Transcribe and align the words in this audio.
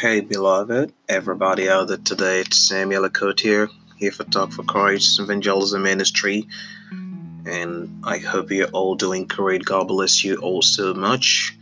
Hey, 0.00 0.20
beloved, 0.22 0.94
everybody 1.10 1.68
out 1.68 1.88
there 1.88 1.98
today, 1.98 2.40
it's 2.40 2.56
Samuel 2.56 3.06
Akote 3.06 3.40
here, 3.40 3.68
here 3.96 4.10
for 4.10 4.24
Talk 4.24 4.50
for 4.50 4.62
Christ 4.62 5.20
Evangelism 5.20 5.82
Ministry. 5.82 6.48
And 7.44 8.02
I 8.02 8.16
hope 8.16 8.50
you're 8.50 8.68
all 8.68 8.94
doing 8.94 9.26
great. 9.26 9.62
God 9.62 9.88
bless 9.88 10.24
you 10.24 10.36
all 10.36 10.62
so 10.62 10.94
much. 10.94 11.54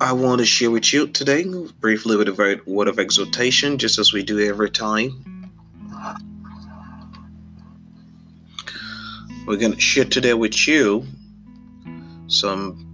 I 0.00 0.14
want 0.14 0.38
to 0.38 0.46
share 0.46 0.70
with 0.70 0.90
you 0.94 1.08
today, 1.08 1.44
briefly, 1.80 2.16
with 2.16 2.28
a 2.28 2.62
word 2.64 2.88
of 2.88 2.98
exhortation, 2.98 3.76
just 3.76 3.98
as 3.98 4.14
we 4.14 4.22
do 4.22 4.40
every 4.40 4.70
time. 4.70 5.50
We're 9.46 9.58
going 9.58 9.74
to 9.74 9.80
share 9.80 10.06
today 10.06 10.32
with 10.32 10.66
you 10.66 11.06
some 12.28 12.91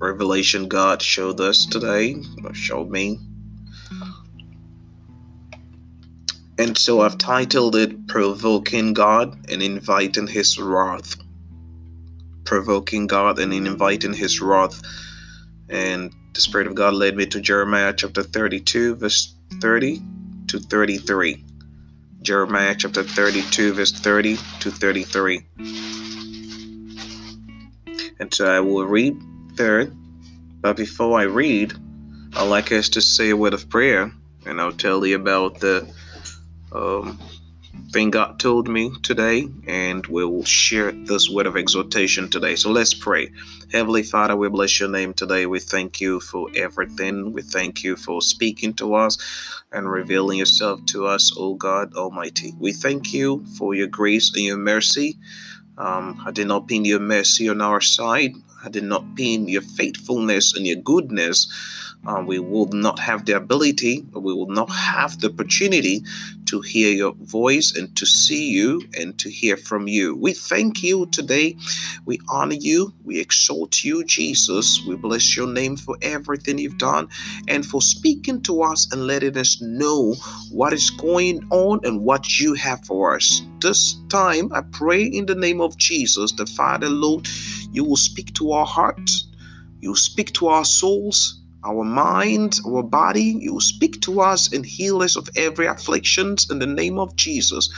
revelation 0.00 0.68
God 0.68 1.02
showed 1.02 1.40
us 1.40 1.66
today, 1.66 2.16
or 2.42 2.54
showed 2.54 2.90
me. 2.90 3.18
And 6.58 6.76
so 6.76 7.00
I've 7.00 7.18
titled 7.18 7.76
it 7.76 8.06
Provoking 8.06 8.92
God 8.92 9.50
and 9.50 9.62
Inviting 9.62 10.26
His 10.26 10.58
Wrath. 10.58 11.16
Provoking 12.44 13.06
God 13.06 13.38
and 13.38 13.52
Inviting 13.52 14.12
His 14.12 14.40
Wrath. 14.40 14.82
And 15.68 16.12
the 16.34 16.40
Spirit 16.40 16.66
of 16.66 16.74
God 16.74 16.94
led 16.94 17.16
me 17.16 17.26
to 17.26 17.40
Jeremiah 17.40 17.94
chapter 17.96 18.22
32, 18.22 18.96
verse 18.96 19.34
30 19.60 20.02
to 20.48 20.58
33. 20.58 21.44
Jeremiah 22.22 22.74
chapter 22.76 23.02
32, 23.02 23.74
verse 23.74 23.92
30 23.92 24.36
to 24.60 24.70
33. 24.70 25.46
And 28.20 28.32
so 28.34 28.46
I 28.46 28.60
will 28.60 28.84
read 28.84 29.16
third. 29.60 29.94
But 30.62 30.78
before 30.78 31.20
I 31.20 31.24
read, 31.24 31.74
I'd 32.34 32.48
like 32.48 32.72
us 32.72 32.88
to 32.90 33.02
say 33.02 33.28
a 33.28 33.36
word 33.36 33.52
of 33.52 33.68
prayer, 33.68 34.10
and 34.46 34.58
I'll 34.58 34.72
tell 34.72 35.04
you 35.04 35.16
about 35.16 35.60
the 35.60 35.86
um, 36.72 37.18
thing 37.92 38.08
God 38.10 38.40
told 38.40 38.68
me 38.68 38.90
today, 39.02 39.50
and 39.66 40.06
we'll 40.06 40.44
share 40.44 40.92
this 40.92 41.28
word 41.28 41.46
of 41.46 41.58
exhortation 41.58 42.30
today. 42.30 42.56
So 42.56 42.70
let's 42.70 42.94
pray. 42.94 43.32
Heavenly 43.70 44.02
Father, 44.02 44.34
we 44.34 44.48
bless 44.48 44.80
your 44.80 44.88
name 44.88 45.12
today. 45.12 45.44
We 45.44 45.60
thank 45.60 46.00
you 46.00 46.20
for 46.20 46.48
everything. 46.56 47.34
We 47.34 47.42
thank 47.42 47.84
you 47.84 47.96
for 47.96 48.22
speaking 48.22 48.72
to 48.74 48.94
us 48.94 49.18
and 49.72 49.90
revealing 49.90 50.38
yourself 50.38 50.80
to 50.86 51.06
us, 51.06 51.34
O 51.36 51.52
God 51.52 51.94
Almighty. 51.94 52.54
We 52.58 52.72
thank 52.72 53.12
you 53.12 53.44
for 53.58 53.74
your 53.74 53.88
grace 53.88 54.32
and 54.34 54.42
your 54.42 54.56
mercy. 54.56 55.18
Um, 55.76 56.22
I 56.24 56.30
did 56.30 56.46
not 56.46 56.66
pin 56.66 56.86
your 56.86 57.00
mercy 57.00 57.50
on 57.50 57.60
our 57.60 57.82
side 57.82 58.32
had 58.62 58.76
it 58.76 58.84
not 58.84 59.14
been 59.14 59.48
your 59.48 59.62
faithfulness 59.62 60.54
and 60.54 60.66
your 60.66 60.76
goodness, 60.76 61.46
uh, 62.06 62.22
we 62.26 62.38
will 62.38 62.66
not 62.68 62.98
have 62.98 63.26
the 63.26 63.36
ability, 63.36 64.04
we 64.12 64.32
will 64.32 64.48
not 64.48 64.70
have 64.70 65.20
the 65.20 65.28
opportunity 65.28 66.02
to 66.46 66.60
hear 66.62 66.92
your 66.92 67.12
voice 67.20 67.74
and 67.76 67.94
to 67.96 68.06
see 68.06 68.50
you 68.50 68.82
and 68.98 69.18
to 69.18 69.30
hear 69.30 69.56
from 69.56 69.86
you. 69.86 70.16
We 70.16 70.32
thank 70.32 70.82
you 70.82 71.06
today. 71.06 71.56
We 72.06 72.18
honor 72.28 72.56
you. 72.58 72.92
We 73.04 73.20
exalt 73.20 73.84
you, 73.84 74.04
Jesus. 74.04 74.84
We 74.86 74.96
bless 74.96 75.36
your 75.36 75.46
name 75.46 75.76
for 75.76 75.96
everything 76.02 76.58
you've 76.58 76.78
done 76.78 77.08
and 77.48 77.64
for 77.64 77.82
speaking 77.82 78.42
to 78.42 78.62
us 78.62 78.90
and 78.92 79.06
letting 79.06 79.36
us 79.36 79.60
know 79.60 80.14
what 80.50 80.72
is 80.72 80.90
going 80.90 81.40
on 81.50 81.80
and 81.84 82.00
what 82.02 82.38
you 82.40 82.54
have 82.54 82.84
for 82.86 83.14
us. 83.14 83.42
This 83.60 83.94
time, 84.08 84.50
I 84.52 84.62
pray 84.72 85.04
in 85.04 85.26
the 85.26 85.34
name 85.34 85.60
of 85.60 85.76
Jesus, 85.76 86.32
the 86.32 86.46
Father, 86.46 86.88
Lord, 86.88 87.28
you 87.72 87.84
will 87.84 87.96
speak 87.96 88.34
to 88.34 88.52
our 88.52 88.66
hearts, 88.66 89.28
you 89.80 89.90
will 89.90 89.96
speak 89.96 90.32
to 90.34 90.48
our 90.48 90.64
souls 90.64 91.39
our 91.64 91.84
mind, 91.84 92.60
our 92.66 92.82
body. 92.82 93.36
You 93.40 93.60
speak 93.60 94.00
to 94.02 94.20
us 94.20 94.52
and 94.52 94.66
heal 94.66 95.02
us 95.02 95.16
of 95.16 95.28
every 95.36 95.66
affliction 95.66 96.36
in 96.50 96.60
the 96.60 96.66
name 96.66 96.98
of 96.98 97.16
Jesus. 97.16 97.68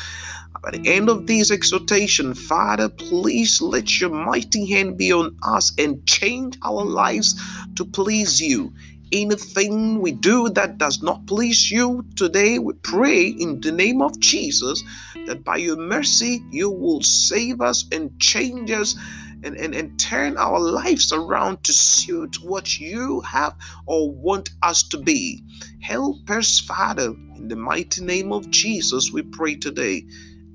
By 0.63 0.73
the 0.73 0.89
end 0.91 1.11
of 1.11 1.27
this 1.27 1.51
exhortation, 1.51 2.35
Father, 2.35 2.89
please 2.89 3.63
let 3.63 4.01
your 4.01 4.11
mighty 4.11 4.67
hand 4.71 4.99
be 4.99 5.13
on 5.13 5.37
us 5.45 5.73
and 5.79 6.07
change 6.07 6.59
our 6.65 6.85
lives 6.85 7.35
to 7.77 7.85
please 7.87 8.41
you. 8.41 8.73
Anything 9.13 10.01
we 10.01 10.13
do 10.13 10.51
that 10.51 10.79
does 10.79 11.03
not 11.03 11.27
please 11.29 11.71
you 11.71 12.07
today, 12.17 12.59
we 12.61 12.75
pray 12.85 13.27
in 13.27 13.61
the 13.63 13.73
name 13.73 14.03
of 14.03 14.19
Jesus 14.21 14.83
that 15.27 15.45
by 15.45 15.57
your 15.57 15.77
mercy 15.79 16.43
you 16.51 16.71
will 16.71 17.03
save 17.03 17.61
us 17.61 17.85
and 17.93 18.19
change 18.21 18.71
us 18.71 18.97
and, 19.45 19.57
and, 19.57 19.75
and 19.75 19.99
turn 19.99 20.37
our 20.37 20.59
lives 20.59 21.13
around 21.13 21.63
to 21.65 21.73
suit 21.73 22.37
what 22.43 22.79
you 22.79 23.21
have 23.21 23.55
or 23.87 24.11
want 24.11 24.51
us 24.63 24.83
to 24.85 24.99
be. 24.99 25.43
Help 25.81 26.29
us, 26.31 26.61
Father, 26.61 27.15
in 27.37 27.49
the 27.49 27.57
mighty 27.57 28.05
name 28.05 28.33
of 28.33 28.51
Jesus, 28.51 29.11
we 29.13 29.23
pray 29.23 29.57
today. 29.57 30.05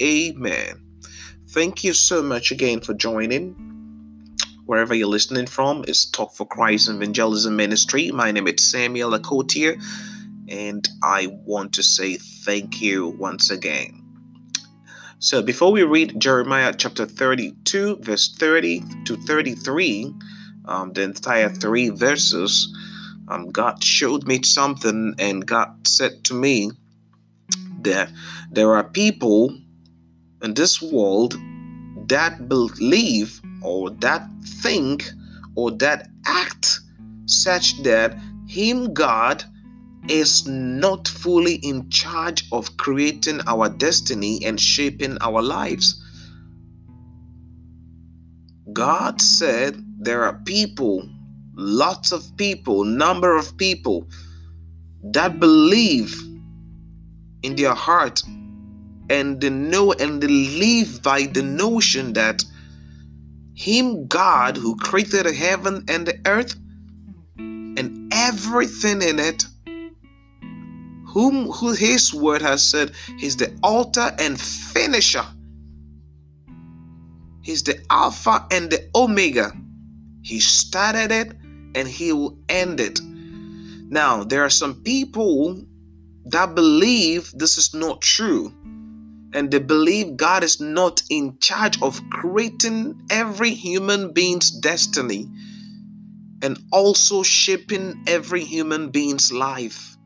Amen. 0.01 0.81
Thank 1.49 1.83
you 1.83 1.93
so 1.93 2.21
much 2.21 2.51
again 2.51 2.81
for 2.81 2.93
joining. 2.93 3.55
Wherever 4.65 4.93
you're 4.93 5.07
listening 5.07 5.47
from, 5.47 5.85
it's 5.87 6.05
Talk 6.05 6.33
for 6.33 6.45
Christ 6.45 6.89
Evangelism 6.89 7.55
Ministry. 7.55 8.11
My 8.11 8.31
name 8.31 8.47
is 8.47 8.69
Samuel 8.69 9.11
Akotia, 9.11 9.81
and 10.49 10.87
I 11.01 11.27
want 11.45 11.73
to 11.73 11.83
say 11.83 12.17
thank 12.17 12.81
you 12.81 13.07
once 13.17 13.49
again. 13.49 14.06
So 15.19 15.41
before 15.41 15.71
we 15.71 15.81
read 15.81 16.19
Jeremiah 16.19 16.75
chapter 16.77 17.07
32, 17.07 17.97
verse 18.01 18.35
30 18.35 18.83
to 19.05 19.17
33, 19.17 20.13
um, 20.65 20.93
the 20.93 21.01
entire 21.01 21.49
three 21.49 21.89
verses, 21.89 22.71
um, 23.27 23.49
God 23.49 23.83
showed 23.83 24.27
me 24.27 24.43
something, 24.43 25.15
and 25.17 25.43
God 25.43 25.87
said 25.87 26.23
to 26.25 26.35
me 26.35 26.69
that 27.81 28.11
there 28.51 28.75
are 28.75 28.83
people 28.83 29.57
in 30.43 30.53
this 30.53 30.83
world 30.83 31.35
that 32.07 32.47
believe 32.47 33.41
or 33.63 33.89
that 33.89 34.29
think 34.61 35.09
or 35.55 35.71
that 35.71 36.09
act 36.27 36.79
such 37.25 37.81
that 37.81 38.15
Him, 38.47 38.93
God, 38.93 39.43
is 40.09 40.47
not 40.47 41.07
fully 41.07 41.55
in 41.55 41.89
charge 41.89 42.43
of 42.51 42.77
creating 42.77 43.41
our 43.47 43.69
destiny 43.69 44.39
and 44.45 44.59
shaping 44.59 45.17
our 45.21 45.41
lives. 45.41 46.03
God 48.73 49.21
said 49.21 49.81
there 49.99 50.23
are 50.23 50.41
people, 50.45 51.07
lots 51.55 52.11
of 52.11 52.23
people, 52.37 52.83
number 52.83 53.35
of 53.35 53.57
people 53.57 54.07
that 55.03 55.39
believe 55.39 56.15
in 57.43 57.55
their 57.55 57.73
heart 57.73 58.21
and 59.09 59.39
they 59.39 59.49
know 59.49 59.93
and 59.93 60.21
they 60.21 60.27
live 60.27 61.01
by 61.01 61.23
the 61.27 61.41
notion 61.41 62.13
that 62.13 62.43
him 63.55 64.07
God 64.07 64.57
who 64.57 64.75
created 64.75 65.25
the 65.25 65.33
heaven 65.33 65.83
and 65.87 66.05
the 66.05 66.19
earth 66.25 66.55
and 67.39 68.11
everything 68.13 69.01
in 69.01 69.19
it 69.19 69.43
whom 71.07 71.49
who 71.51 71.73
his 71.73 72.13
word 72.13 72.41
has 72.41 72.63
said 72.63 72.91
he's 73.17 73.37
the 73.37 73.57
author 73.63 74.13
and 74.19 74.39
finisher. 74.39 75.25
He's 77.41 77.63
the 77.63 77.81
alpha 77.89 78.45
and 78.51 78.69
the 78.69 78.89
omega. 78.93 79.53
He 80.21 80.39
started 80.41 81.11
it 81.11 81.33
and 81.75 81.87
he 81.87 82.11
will 82.11 82.37
end 82.49 82.79
it. 82.81 82.99
Now 83.01 84.23
there 84.23 84.43
are 84.43 84.49
some 84.49 84.83
people 84.83 85.63
that 86.25 86.55
believe 86.55 87.31
this 87.33 87.57
is 87.57 87.73
not 87.73 88.01
true 88.01 88.53
and 89.33 89.49
they 89.49 89.59
believe 89.59 90.17
God 90.17 90.43
is 90.43 90.59
not 90.59 91.01
in 91.09 91.37
charge 91.39 91.81
of 91.81 92.01
creating 92.09 93.01
every 93.09 93.51
human 93.51 94.11
being's 94.11 94.51
destiny 94.51 95.29
and 96.41 96.59
also 96.71 97.23
shaping 97.23 98.03
every 98.07 98.43
human 98.43 98.89
being's 98.89 99.31
life 99.31 99.96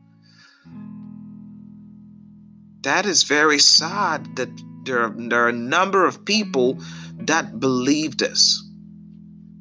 that 2.82 3.06
is 3.06 3.22
very 3.22 3.58
sad 3.58 4.36
that 4.36 4.50
there 4.84 5.02
are, 5.02 5.14
there 5.16 5.44
are 5.44 5.48
a 5.48 5.52
number 5.52 6.06
of 6.06 6.24
people 6.24 6.78
that 7.18 7.60
believe 7.60 8.18
this. 8.18 8.62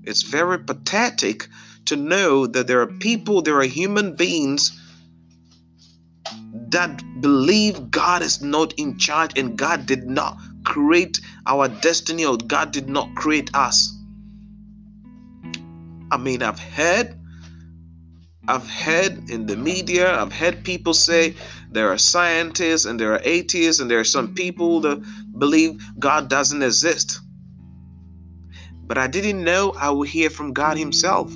It's 0.03 0.23
very 0.23 0.59
pathetic 0.59 1.47
to 1.85 1.95
know 1.95 2.47
that 2.47 2.67
there 2.67 2.81
are 2.81 2.87
people, 2.87 3.41
there 3.41 3.59
are 3.59 3.63
human 3.63 4.15
beings 4.15 4.77
that 6.69 7.01
believe 7.21 7.91
God 7.91 8.21
is 8.21 8.41
not 8.41 8.73
in 8.73 8.97
charge 8.97 9.37
and 9.37 9.57
God 9.57 9.85
did 9.85 10.05
not 10.07 10.37
create 10.63 11.19
our 11.45 11.67
destiny 11.67 12.25
or 12.25 12.37
God 12.37 12.71
did 12.71 12.89
not 12.89 13.13
create 13.15 13.53
us. 13.53 13.93
I 16.11 16.17
mean, 16.17 16.43
I've 16.43 16.59
heard 16.59 17.17
I've 18.47 18.67
heard 18.67 19.29
in 19.29 19.45
the 19.45 19.55
media, 19.55 20.19
I've 20.19 20.33
heard 20.33 20.63
people 20.63 20.93
say 20.93 21.35
there 21.71 21.89
are 21.89 21.97
scientists 21.97 22.85
and 22.85 22.99
there 22.99 23.13
are 23.13 23.21
atheists 23.23 23.79
and 23.79 23.89
there 23.89 23.99
are 23.99 24.03
some 24.03 24.33
people 24.33 24.81
that 24.81 25.03
believe 25.37 25.81
God 25.99 26.29
doesn't 26.29 26.61
exist. 26.61 27.19
But 28.87 28.97
I 28.97 29.07
didn't 29.07 29.43
know 29.43 29.73
I 29.77 29.91
would 29.91 30.09
hear 30.09 30.29
from 30.29 30.53
God 30.53 30.77
Himself 30.77 31.31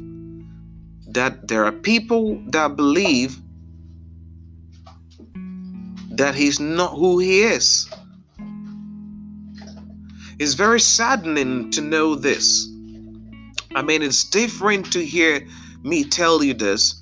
that 1.07 1.47
there 1.47 1.63
are 1.65 1.71
people 1.71 2.41
that 2.47 2.75
believe 2.75 3.39
that 6.17 6.33
he's 6.33 6.59
not 6.59 6.91
who 6.91 7.19
he 7.19 7.41
is. 7.41 7.89
It's 10.39 10.53
very 10.53 10.79
saddening 10.79 11.71
to 11.71 11.81
know 11.81 12.15
this. 12.15 12.67
I 13.75 13.81
mean, 13.81 14.01
it's 14.01 14.23
different 14.23 14.91
to 14.93 15.05
hear 15.05 15.45
me 15.85 16.03
tell 16.03 16.43
you 16.43 16.53
this 16.53 17.01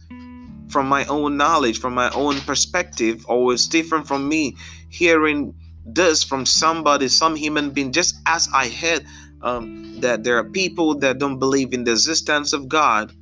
from 0.68 0.88
my 0.88 1.06
own 1.06 1.38
knowledge, 1.38 1.80
from 1.80 1.94
my 1.94 2.10
own 2.12 2.40
perspective, 2.42 3.26
or 3.28 3.54
it's 3.54 3.68
different 3.68 4.08
from 4.08 4.28
me 4.28 4.58
hearing 4.90 5.54
this 5.86 6.24
from 6.24 6.46
somebody, 6.46 7.08
some 7.08 7.36
human 7.36 7.72
being, 7.72 7.92
just 7.92 8.16
as 8.26 8.50
I 8.54 8.70
heard 8.70 9.06
um, 9.42 10.00
that 10.02 10.24
there 10.24 10.38
are 10.38 10.50
people 10.50 10.96
that 11.00 11.20
don't 11.20 11.40
believe 11.40 11.74
in 11.74 11.84
the 11.84 11.92
existence 11.92 12.54
of 12.54 12.68
God. 12.68 13.14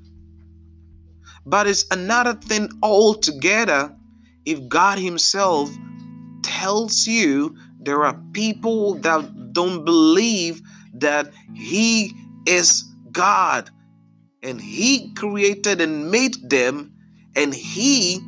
But 1.46 1.68
it's 1.68 1.86
another 1.92 2.36
thing 2.36 2.70
altogether 2.84 3.96
if 4.46 4.68
God 4.68 5.00
Himself 5.00 5.72
tells 6.44 7.08
you 7.08 7.56
there 7.80 8.04
are 8.04 8.20
people 8.34 8.96
that 9.00 9.54
don't 9.54 9.84
believe 9.84 10.62
that 10.94 11.32
He 11.54 12.14
is 12.46 12.84
God 13.12 13.70
and 14.44 14.60
He 14.60 15.14
created 15.14 15.82
and 15.82 16.12
made 16.12 16.50
them, 16.50 16.94
and 17.36 17.54
He 17.54 18.20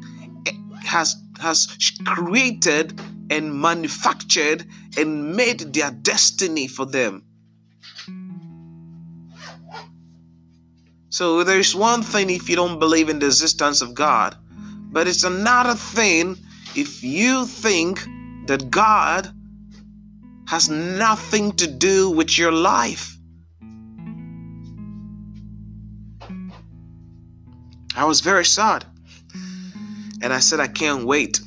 has 0.83 1.15
has 1.39 1.67
created 2.05 2.99
and 3.29 3.53
manufactured 3.53 4.65
and 4.97 5.35
made 5.35 5.73
their 5.73 5.91
destiny 5.91 6.67
for 6.67 6.85
them. 6.85 7.23
So 11.09 11.43
there's 11.43 11.75
one 11.75 12.01
thing 12.01 12.29
if 12.29 12.49
you 12.49 12.55
don't 12.55 12.79
believe 12.79 13.09
in 13.09 13.19
the 13.19 13.27
existence 13.27 13.81
of 13.81 13.93
God, 13.93 14.35
but 14.91 15.07
it's 15.07 15.23
another 15.23 15.75
thing 15.75 16.37
if 16.75 17.03
you 17.03 17.45
think 17.45 18.03
that 18.47 18.71
God 18.71 19.31
has 20.47 20.69
nothing 20.69 21.51
to 21.53 21.67
do 21.67 22.09
with 22.09 22.37
your 22.37 22.51
life. 22.51 23.12
I 27.95 28.05
was 28.05 28.21
very 28.21 28.45
sad. 28.45 28.85
And 30.21 30.33
I 30.33 30.39
said, 30.39 30.59
I 30.59 30.67
can't 30.67 31.05
wait. 31.05 31.39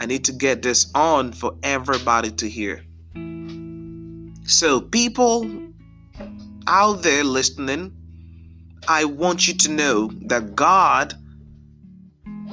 I 0.00 0.06
need 0.06 0.24
to 0.26 0.32
get 0.32 0.62
this 0.62 0.90
on 0.94 1.32
for 1.32 1.56
everybody 1.62 2.30
to 2.30 2.48
hear. 2.48 2.84
So, 4.44 4.80
people 4.80 5.50
out 6.66 7.02
there 7.02 7.24
listening, 7.24 7.96
I 8.86 9.04
want 9.04 9.48
you 9.48 9.54
to 9.54 9.70
know 9.70 10.10
that 10.26 10.54
God 10.54 11.14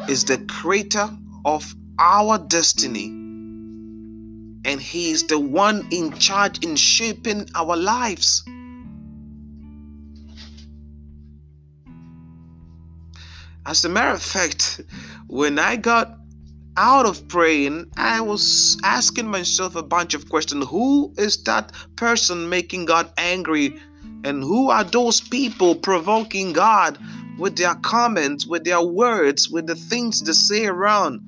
is 0.08 0.26
the 0.26 0.40
creator 0.50 1.10
of 1.46 1.76
our 2.00 2.40
destiny. 2.40 3.06
And 4.66 4.82
He 4.82 5.12
is 5.12 5.28
the 5.28 5.38
one 5.38 5.88
in 5.92 6.14
charge 6.14 6.64
in 6.66 6.76
shaping 6.76 7.50
our 7.54 7.76
lives. 7.76 8.44
As 13.66 13.86
a 13.86 13.90
matter 13.90 14.12
of 14.12 14.22
fact, 14.22 14.82
when 15.28 15.58
I 15.58 15.78
got 15.78 16.18
out 16.76 17.06
of 17.06 17.28
praying, 17.30 17.90
I 17.96 18.20
was 18.20 18.78
asking 18.84 19.28
myself 19.28 19.76
a 19.76 19.84
bunch 19.84 20.14
of 20.14 20.28
questions. 20.28 20.66
Who 20.68 21.14
is 21.18 21.42
that 21.44 21.72
person 21.96 22.50
making 22.50 22.86
God 22.86 23.12
angry? 23.18 23.80
And 24.26 24.44
who 24.44 24.70
are 24.70 24.84
those 24.84 25.22
people 25.22 25.76
provoking 25.76 26.52
God 26.52 26.98
with 27.38 27.58
their 27.58 27.76
comments, 27.76 28.46
with 28.46 28.66
their 28.66 28.82
words, 28.82 29.50
with 29.50 29.68
the 29.68 29.76
things 29.76 30.22
they 30.22 30.34
say 30.34 30.66
around? 30.66 31.22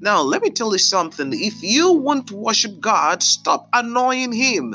Now, 0.00 0.20
let 0.20 0.42
me 0.42 0.50
tell 0.50 0.72
you 0.72 0.78
something. 0.78 1.32
If 1.32 1.62
you 1.62 1.92
want 1.92 2.28
to 2.28 2.36
worship 2.36 2.80
God, 2.80 3.22
stop 3.22 3.68
annoying 3.72 4.32
Him. 4.32 4.74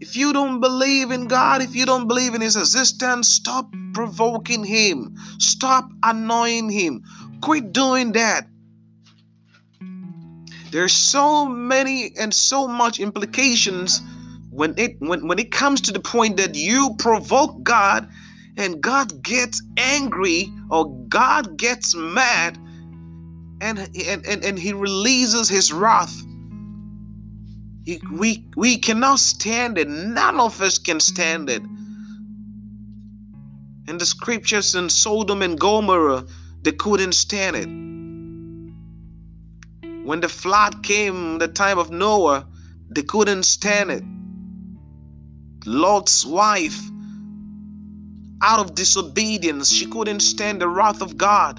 If 0.00 0.16
you 0.16 0.32
don't 0.32 0.60
believe 0.60 1.10
in 1.10 1.26
God, 1.28 1.60
if 1.62 1.74
you 1.74 1.86
don't 1.86 2.08
believe 2.08 2.34
in 2.34 2.40
His 2.40 2.56
existence, 2.56 3.28
stop 3.28 3.72
provoking 3.92 4.64
Him. 4.64 5.16
Stop 5.38 5.90
annoying 6.02 6.70
Him. 6.70 7.02
Quit 7.40 7.72
doing 7.72 8.12
that. 8.12 8.46
There's 10.70 10.92
so 10.92 11.46
many 11.46 12.12
and 12.16 12.32
so 12.32 12.68
much 12.68 13.00
implications 13.00 14.00
when 14.50 14.74
it 14.76 14.96
when, 15.00 15.26
when 15.26 15.38
it 15.38 15.50
comes 15.50 15.80
to 15.82 15.92
the 15.92 16.00
point 16.00 16.36
that 16.36 16.54
you 16.54 16.94
provoke 16.98 17.62
God 17.62 18.08
and 18.56 18.80
God 18.80 19.22
gets 19.22 19.62
angry 19.76 20.52
or 20.70 20.88
God 21.08 21.56
gets 21.56 21.94
mad 21.94 22.56
and 23.60 23.78
and, 23.78 24.26
and, 24.26 24.44
and 24.44 24.58
he 24.58 24.72
releases 24.72 25.48
his 25.48 25.72
wrath. 25.72 26.14
He, 27.84 28.00
we 28.12 28.44
we 28.56 28.76
cannot 28.76 29.18
stand 29.18 29.78
it. 29.78 29.88
None 29.88 30.38
of 30.38 30.60
us 30.60 30.78
can 30.78 31.00
stand 31.00 31.50
it. 31.50 31.62
In 33.90 33.98
the 33.98 34.06
scriptures 34.06 34.76
in 34.76 34.88
Sodom 34.88 35.42
and 35.42 35.58
Gomorrah, 35.58 36.24
they 36.62 36.70
couldn't 36.70 37.10
stand 37.12 37.56
it. 37.56 37.66
When 40.06 40.20
the 40.20 40.28
flood 40.28 40.84
came, 40.84 41.38
the 41.38 41.48
time 41.48 41.76
of 41.76 41.90
Noah, 41.90 42.46
they 42.88 43.02
couldn't 43.02 43.42
stand 43.42 43.90
it. 43.90 44.04
Lot's 45.66 46.24
wife, 46.24 46.80
out 48.42 48.60
of 48.60 48.76
disobedience, 48.76 49.72
she 49.72 49.86
couldn't 49.86 50.20
stand 50.20 50.60
the 50.60 50.68
wrath 50.68 51.02
of 51.02 51.16
God. 51.16 51.58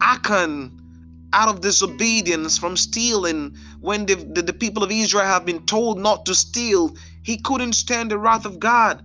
Achan, 0.00 0.70
out 1.32 1.48
of 1.48 1.62
disobedience 1.62 2.56
from 2.56 2.76
stealing, 2.76 3.56
when 3.80 4.06
the, 4.06 4.14
the, 4.14 4.42
the 4.42 4.52
people 4.52 4.84
of 4.84 4.92
Israel 4.92 5.24
have 5.24 5.44
been 5.44 5.66
told 5.66 5.98
not 5.98 6.24
to 6.26 6.34
steal, 6.36 6.94
he 7.24 7.38
couldn't 7.38 7.72
stand 7.72 8.12
the 8.12 8.18
wrath 8.18 8.46
of 8.46 8.60
God. 8.60 9.02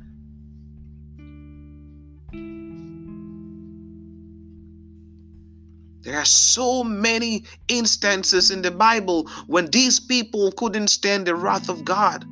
There 6.03 6.17
are 6.17 6.25
so 6.25 6.83
many 6.83 7.45
instances 7.69 8.51
in 8.51 8.61
the 8.61 8.71
Bible 8.71 9.29
when 9.47 9.67
these 9.67 10.01
people 10.01 10.51
couldn't 10.51 10.89
stand 10.89 11.25
the 11.25 11.35
wrath 11.35 11.69
of 11.69 11.85
God. 11.85 12.25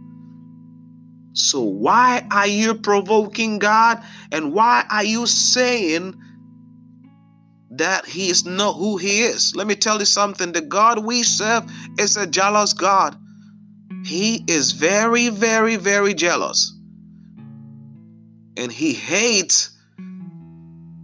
So, 1.34 1.62
why 1.62 2.27
are 2.31 2.48
you 2.48 2.75
provoking 2.75 3.60
God? 3.60 4.03
And 4.34 4.53
why 4.53 4.84
are 4.91 5.05
you 5.05 5.25
saying 5.25 6.15
that 7.69 8.05
He 8.05 8.29
is 8.29 8.46
not 8.46 8.74
who 8.74 8.98
He 8.98 9.22
is? 9.22 9.55
Let 9.55 9.67
me 9.67 9.75
tell 9.75 10.00
you 10.00 10.05
something 10.05 10.51
the 10.51 10.60
God 10.60 11.05
we 11.05 11.24
serve 11.24 11.63
is 11.98 12.17
a 12.17 12.27
jealous 12.27 12.74
God. 12.74 13.17
He 14.03 14.43
is 14.48 14.74
very, 14.74 15.29
very, 15.29 15.77
very 15.77 16.13
jealous. 16.13 16.74
And 18.57 18.69
He 18.69 18.93
hates 18.93 19.77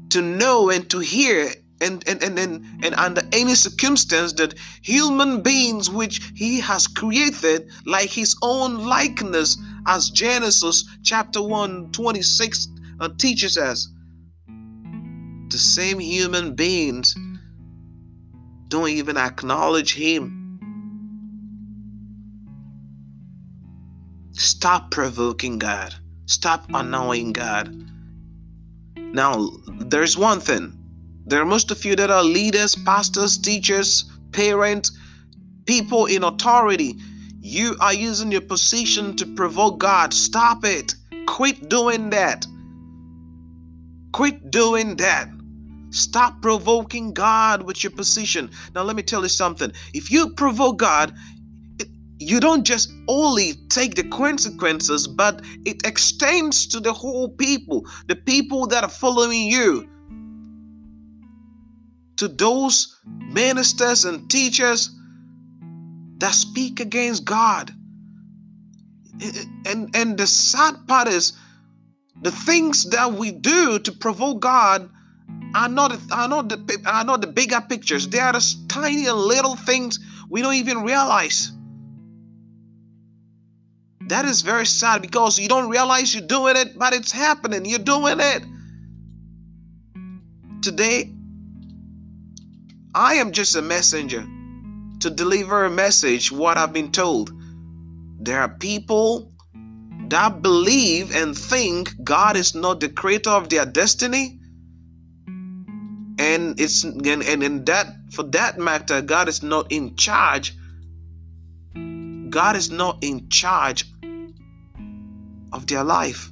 to 0.09 0.21
know 0.21 0.69
and 0.69 0.89
to 0.89 0.99
hear 0.99 1.49
and 1.81 2.03
and, 2.07 2.23
and, 2.23 2.39
and, 2.39 2.65
and 2.83 2.95
under 2.95 3.21
any 3.31 3.55
circumstance 3.55 4.33
that 4.33 4.55
human 4.81 5.41
beings 5.41 5.89
which 5.89 6.31
he 6.35 6.59
has 6.59 6.87
created 6.87 7.69
like 7.85 8.09
his 8.09 8.35
own 8.41 8.85
likeness 8.85 9.57
as 9.85 10.09
genesis 10.09 10.85
chapter 11.03 11.41
1 11.41 11.91
26 11.91 12.67
uh, 12.99 13.09
teaches 13.17 13.57
us. 13.57 13.89
The 15.49 15.57
same 15.57 15.99
human 15.99 16.55
beings 16.55 17.15
don't 18.67 18.89
even 18.89 19.17
acknowledge 19.17 19.93
him. 19.93 20.33
Stop 24.33 24.91
provoking 24.91 25.57
god. 25.57 25.95
Stop 26.25 26.65
annoying 26.73 27.31
god. 27.33 27.73
Now 28.97 29.49
there's 29.79 30.17
one 30.17 30.41
thing 30.41 30.77
there 31.27 31.41
are 31.41 31.45
most 31.45 31.71
of 31.71 31.83
you 31.83 31.93
that 31.97 32.09
are 32.09 32.23
leaders, 32.23 32.73
pastors, 32.73 33.37
teachers, 33.37 34.09
parents, 34.31 34.97
people 35.65 36.05
in 36.05 36.23
authority. 36.23 36.95
You 37.41 37.75
are 37.81 37.93
using 37.93 38.31
your 38.31 38.41
position 38.41 39.13
to 39.17 39.25
provoke 39.35 39.77
God. 39.77 40.13
Stop 40.13 40.63
it. 40.63 40.95
Quit 41.25 41.67
doing 41.67 42.11
that. 42.11 42.47
Quit 44.13 44.51
doing 44.51 44.95
that. 44.95 45.27
Stop 45.89 46.41
provoking 46.41 47.13
God 47.13 47.63
with 47.63 47.83
your 47.83 47.91
position. 47.91 48.49
Now, 48.73 48.83
let 48.83 48.95
me 48.95 49.03
tell 49.03 49.21
you 49.21 49.29
something. 49.29 49.73
If 49.93 50.09
you 50.09 50.29
provoke 50.29 50.79
God, 50.79 51.13
you 52.19 52.39
don't 52.39 52.65
just 52.65 52.89
only 53.09 53.53
take 53.67 53.95
the 53.95 54.03
consequences, 54.03 55.07
but 55.07 55.41
it 55.65 55.85
extends 55.85 56.65
to 56.67 56.79
the 56.79 56.93
whole 56.93 57.27
people, 57.27 57.85
the 58.07 58.15
people 58.15 58.65
that 58.67 58.85
are 58.85 58.89
following 58.89 59.41
you 59.41 59.89
to 62.17 62.27
those 62.27 62.99
ministers 63.05 64.05
and 64.05 64.29
teachers 64.29 64.91
that 66.19 66.33
speak 66.33 66.79
against 66.79 67.25
God. 67.25 67.73
And 69.65 69.95
and 69.95 70.17
the 70.17 70.27
sad 70.27 70.87
part 70.87 71.07
is 71.07 71.33
The 72.21 72.31
things 72.31 72.85
that 72.89 73.13
we 73.13 73.31
do 73.31 73.79
to 73.79 73.91
provoke 73.91 74.41
God 74.41 74.89
are 75.53 75.69
not 75.69 75.91
are 76.11 76.27
not 76.27 76.49
the 76.49 76.81
are 76.85 77.03
not 77.03 77.21
the 77.21 77.27
bigger 77.27 77.61
pictures. 77.61 78.07
They 78.07 78.19
are 78.19 78.33
the 78.33 78.55
tiny 78.67 79.09
little 79.09 79.55
things 79.55 79.99
we 80.29 80.41
don't 80.41 80.55
even 80.55 80.83
realize. 80.83 81.51
That 84.07 84.25
is 84.25 84.41
very 84.41 84.65
sad 84.65 85.01
because 85.01 85.37
you 85.37 85.47
don't 85.47 85.69
realize 85.69 86.13
you're 86.15 86.25
doing 86.25 86.55
it, 86.55 86.77
but 86.77 86.93
it's 86.93 87.11
happening. 87.11 87.65
You're 87.65 87.79
doing 87.79 88.19
it. 88.19 88.43
Today, 90.61 91.13
I 92.97 93.13
am 93.13 93.31
just 93.31 93.55
a 93.55 93.61
messenger 93.61 94.25
to 95.01 95.11
deliver 95.11 95.65
a 95.65 95.69
message, 95.69 96.31
what 96.31 96.57
I've 96.57 96.73
been 96.73 96.91
told. 96.91 97.31
There 98.19 98.41
are 98.41 98.49
people 98.49 99.31
that 100.07 100.41
believe 100.41 101.15
and 101.15 101.37
think 101.37 101.93
God 102.03 102.35
is 102.35 102.55
not 102.55 102.79
the 102.79 102.89
creator 102.89 103.29
of 103.29 103.49
their 103.49 103.67
destiny. 103.67 104.39
And 106.17 106.59
it's 106.59 106.83
and, 106.83 107.05
and 107.05 107.43
in 107.43 107.65
that 107.65 107.85
for 108.13 108.23
that 108.23 108.57
matter, 108.57 109.03
God 109.03 109.29
is 109.29 109.43
not 109.43 109.71
in 109.71 109.95
charge. 109.95 110.55
God 111.75 112.55
is 112.55 112.71
not 112.71 112.97
in 113.03 113.29
charge 113.29 113.85
of 115.53 115.67
their 115.67 115.83
life. 115.83 116.31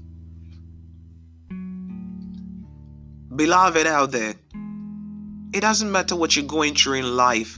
Beloved 3.35 3.85
out 3.85 4.11
there, 4.11 4.33
it 5.55 5.61
doesn't 5.61 5.89
matter 5.89 6.17
what 6.17 6.35
you're 6.35 6.43
going 6.43 6.75
through 6.75 6.95
in 6.95 7.15
life. 7.15 7.55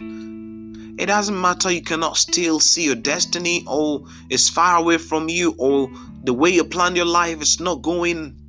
It 0.99 1.07
doesn't 1.07 1.41
matter 1.41 1.71
you 1.71 1.81
cannot 1.81 2.15
still 2.15 2.59
see 2.59 2.85
your 2.85 2.95
destiny 2.95 3.63
or 3.67 4.05
it's 4.29 4.49
far 4.49 4.77
away 4.77 4.99
from 4.99 5.29
you 5.29 5.55
or 5.57 5.89
the 6.23 6.33
way 6.33 6.51
you 6.51 6.63
plan 6.63 6.95
your 6.95 7.05
life 7.05 7.41
is 7.41 7.59
not 7.59 7.81
going 7.81 8.39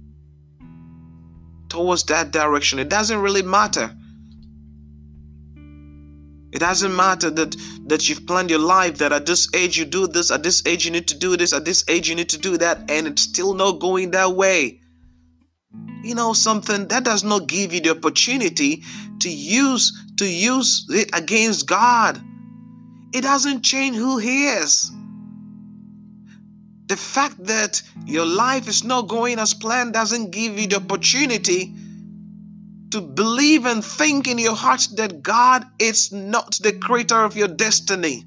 towards 1.70 2.04
that 2.04 2.30
direction. 2.30 2.78
It 2.78 2.90
doesn't 2.90 3.18
really 3.18 3.40
matter. 3.40 3.90
It 6.52 6.58
doesn't 6.58 6.94
matter 6.94 7.30
that 7.30 7.56
that 7.86 8.06
you've 8.06 8.26
planned 8.26 8.50
your 8.50 8.58
life 8.58 8.98
that 8.98 9.12
at 9.12 9.24
this 9.24 9.48
age 9.54 9.78
you 9.78 9.86
do 9.86 10.06
this, 10.06 10.30
at 10.30 10.42
this 10.42 10.62
age 10.66 10.84
you 10.84 10.90
need 10.90 11.08
to 11.08 11.16
do 11.16 11.38
this, 11.38 11.54
at 11.54 11.64
this 11.64 11.84
age 11.88 12.10
you 12.10 12.14
need 12.14 12.28
to 12.30 12.38
do 12.38 12.58
that, 12.58 12.90
and 12.90 13.06
it's 13.06 13.22
still 13.22 13.54
not 13.54 13.80
going 13.80 14.10
that 14.10 14.34
way. 14.34 14.80
You 16.02 16.14
know 16.14 16.32
something 16.32 16.88
that 16.88 17.04
does 17.04 17.24
not 17.24 17.48
give 17.48 17.72
you 17.72 17.80
the 17.80 17.90
opportunity 17.90 18.84
to 19.20 19.30
use 19.30 19.92
to 20.18 20.26
use 20.26 20.86
it 20.90 21.10
against 21.14 21.66
God. 21.66 22.20
It 23.12 23.22
doesn't 23.22 23.62
change 23.62 23.96
who 23.96 24.18
He 24.18 24.48
is. 24.48 24.90
The 26.86 26.96
fact 26.96 27.44
that 27.44 27.82
your 28.06 28.24
life 28.24 28.66
is 28.66 28.82
not 28.82 29.08
going 29.08 29.38
as 29.38 29.54
planned 29.54 29.92
doesn't 29.92 30.30
give 30.30 30.58
you 30.58 30.66
the 30.66 30.76
opportunity 30.76 31.74
to 32.90 33.00
believe 33.00 33.66
and 33.66 33.84
think 33.84 34.26
in 34.26 34.38
your 34.38 34.54
heart 34.54 34.88
that 34.96 35.22
God 35.22 35.66
is 35.78 36.10
not 36.12 36.58
the 36.62 36.72
creator 36.72 37.22
of 37.22 37.36
your 37.36 37.48
destiny. 37.48 38.24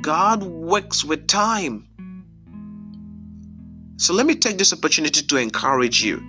God 0.00 0.42
works 0.42 1.04
with 1.04 1.26
time. 1.26 1.86
So 3.96 4.12
let 4.14 4.26
me 4.26 4.34
take 4.34 4.58
this 4.58 4.72
opportunity 4.72 5.22
to 5.22 5.36
encourage 5.36 6.02
you. 6.02 6.22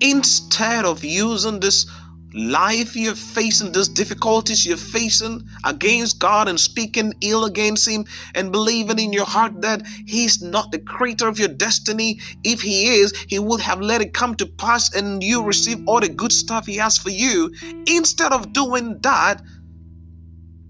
Instead 0.00 0.84
of 0.84 1.04
using 1.04 1.60
this 1.60 1.86
life 2.34 2.96
you're 2.96 3.14
facing, 3.16 3.72
these 3.72 3.88
difficulties 3.88 4.64
you're 4.64 4.76
facing 4.76 5.42
against 5.64 6.20
God 6.20 6.48
and 6.48 6.60
speaking 6.60 7.14
ill 7.22 7.44
against 7.44 7.88
Him 7.88 8.04
and 8.34 8.52
believing 8.52 8.98
in 9.00 9.12
your 9.12 9.26
heart 9.26 9.60
that 9.62 9.82
He's 10.06 10.40
not 10.42 10.72
the 10.72 10.78
creator 10.78 11.28
of 11.28 11.38
your 11.38 11.48
destiny. 11.48 12.20
If 12.44 12.62
He 12.62 13.00
is, 13.00 13.12
He 13.28 13.38
would 13.38 13.60
have 13.62 13.80
let 13.80 14.02
it 14.02 14.14
come 14.14 14.36
to 14.36 14.46
pass 14.46 14.94
and 14.94 15.22
you 15.24 15.44
receive 15.44 15.82
all 15.86 16.00
the 16.00 16.08
good 16.08 16.32
stuff 16.32 16.66
He 16.66 16.76
has 16.76 16.98
for 16.98 17.10
you. 17.10 17.52
Instead 17.86 18.32
of 18.32 18.52
doing 18.52 19.00
that, 19.02 19.42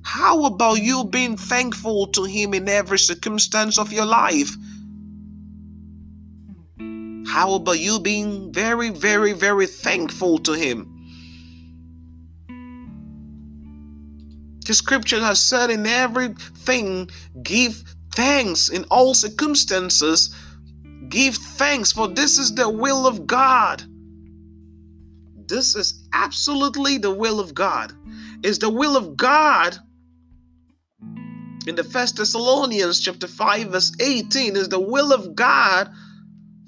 how 0.03 0.47
about 0.47 0.83
you 0.83 1.05
being 1.05 1.37
thankful 1.37 2.09
to 2.09 2.25
Him 2.25 2.55
in 2.55 2.69
every 2.69 2.99
circumstance 2.99 3.79
of 3.79 3.93
your 3.93 4.07
life? 4.07 4.57
How 7.31 7.55
about 7.55 7.79
you 7.79 8.01
being 8.01 8.53
very, 8.53 8.91
very, 8.91 9.33
very 9.33 9.69
thankful 9.69 10.39
to 10.41 10.53
Him? 10.53 10.79
The 14.67 14.75
scripture 14.75 15.21
has 15.21 15.39
said 15.39 15.71
in 15.71 15.87
everything, 15.87 17.09
give 17.45 17.85
thanks 18.17 18.69
in 18.69 18.83
all 18.91 19.15
circumstances. 19.15 20.35
Give 21.09 21.37
thanks, 21.37 21.93
for 21.93 22.09
this 22.09 22.37
is 22.37 22.53
the 22.53 22.69
will 22.69 23.07
of 23.07 23.29
God. 23.29 23.85
This 25.47 25.77
is 25.77 26.09
absolutely 26.13 26.99
the 26.99 27.15
will 27.15 27.39
of 27.39 27.55
God. 27.55 27.93
Is 28.43 28.59
the 28.59 28.71
will 28.71 28.97
of 28.97 29.17
God 29.17 29.79
in 31.69 31.77
the 31.77 31.85
First 31.85 32.17
Thessalonians 32.17 32.99
chapter 32.99 33.29
5, 33.29 33.69
verse 33.69 33.93
18, 34.01 34.57
is 34.57 34.69
the 34.69 34.81
will 34.81 35.13
of 35.13 35.37
God 35.37 35.93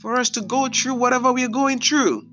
for 0.02 0.16
us 0.16 0.30
to 0.30 0.40
go 0.40 0.68
through 0.68 0.94
whatever 0.94 1.32
we 1.32 1.44
are 1.44 1.48
going 1.60 1.78
through. 1.78 2.26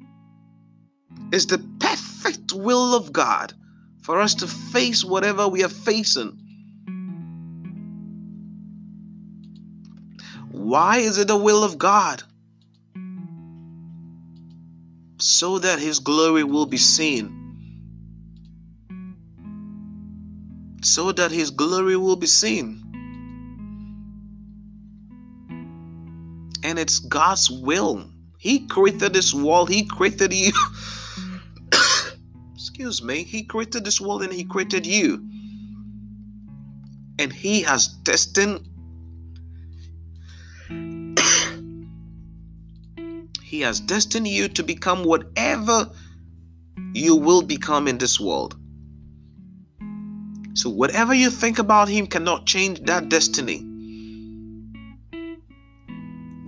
Is 1.31 1.45
the 1.45 1.59
perfect 1.79 2.51
will 2.51 2.95
of 2.95 3.13
God 3.13 3.53
for 4.01 4.19
us 4.19 4.33
to 4.35 4.47
face 4.47 5.05
whatever 5.05 5.47
we 5.47 5.63
are 5.63 5.69
facing. 5.69 6.31
Why 10.49 10.97
is 10.97 11.19
it 11.19 11.27
the 11.27 11.37
will 11.37 11.63
of 11.63 11.77
God? 11.77 12.23
So 15.19 15.59
that 15.59 15.77
His 15.77 15.99
glory 15.99 16.43
will 16.43 16.65
be 16.65 16.77
seen. 16.77 17.35
So 20.81 21.11
that 21.11 21.29
His 21.29 21.51
glory 21.51 21.97
will 21.97 22.15
be 22.15 22.25
seen. 22.25 22.88
It's 26.79 26.99
God's 26.99 27.51
will. 27.51 28.09
He 28.37 28.65
created 28.67 29.11
this 29.11 29.33
world, 29.33 29.69
He 29.69 29.85
created 29.85 30.31
you. 30.31 30.53
excuse 32.55 33.03
me, 33.03 33.23
He 33.23 33.43
created 33.43 33.83
this 33.83 33.99
world 33.99 34.23
and 34.23 34.31
He 34.31 34.45
created 34.45 34.85
you. 34.85 35.21
And 37.19 37.33
He 37.33 37.63
has 37.63 37.87
destined 37.87 38.65
He 43.43 43.59
has 43.59 43.81
destined 43.81 44.29
you 44.29 44.47
to 44.47 44.63
become 44.63 45.03
whatever 45.03 45.91
you 46.93 47.17
will 47.17 47.41
become 47.41 47.89
in 47.89 47.97
this 47.97 48.21
world. 48.21 48.55
So, 50.53 50.69
whatever 50.69 51.13
you 51.13 51.29
think 51.29 51.59
about 51.59 51.89
Him 51.89 52.07
cannot 52.07 52.45
change 52.45 52.79
that 52.83 53.09
destiny. 53.09 53.68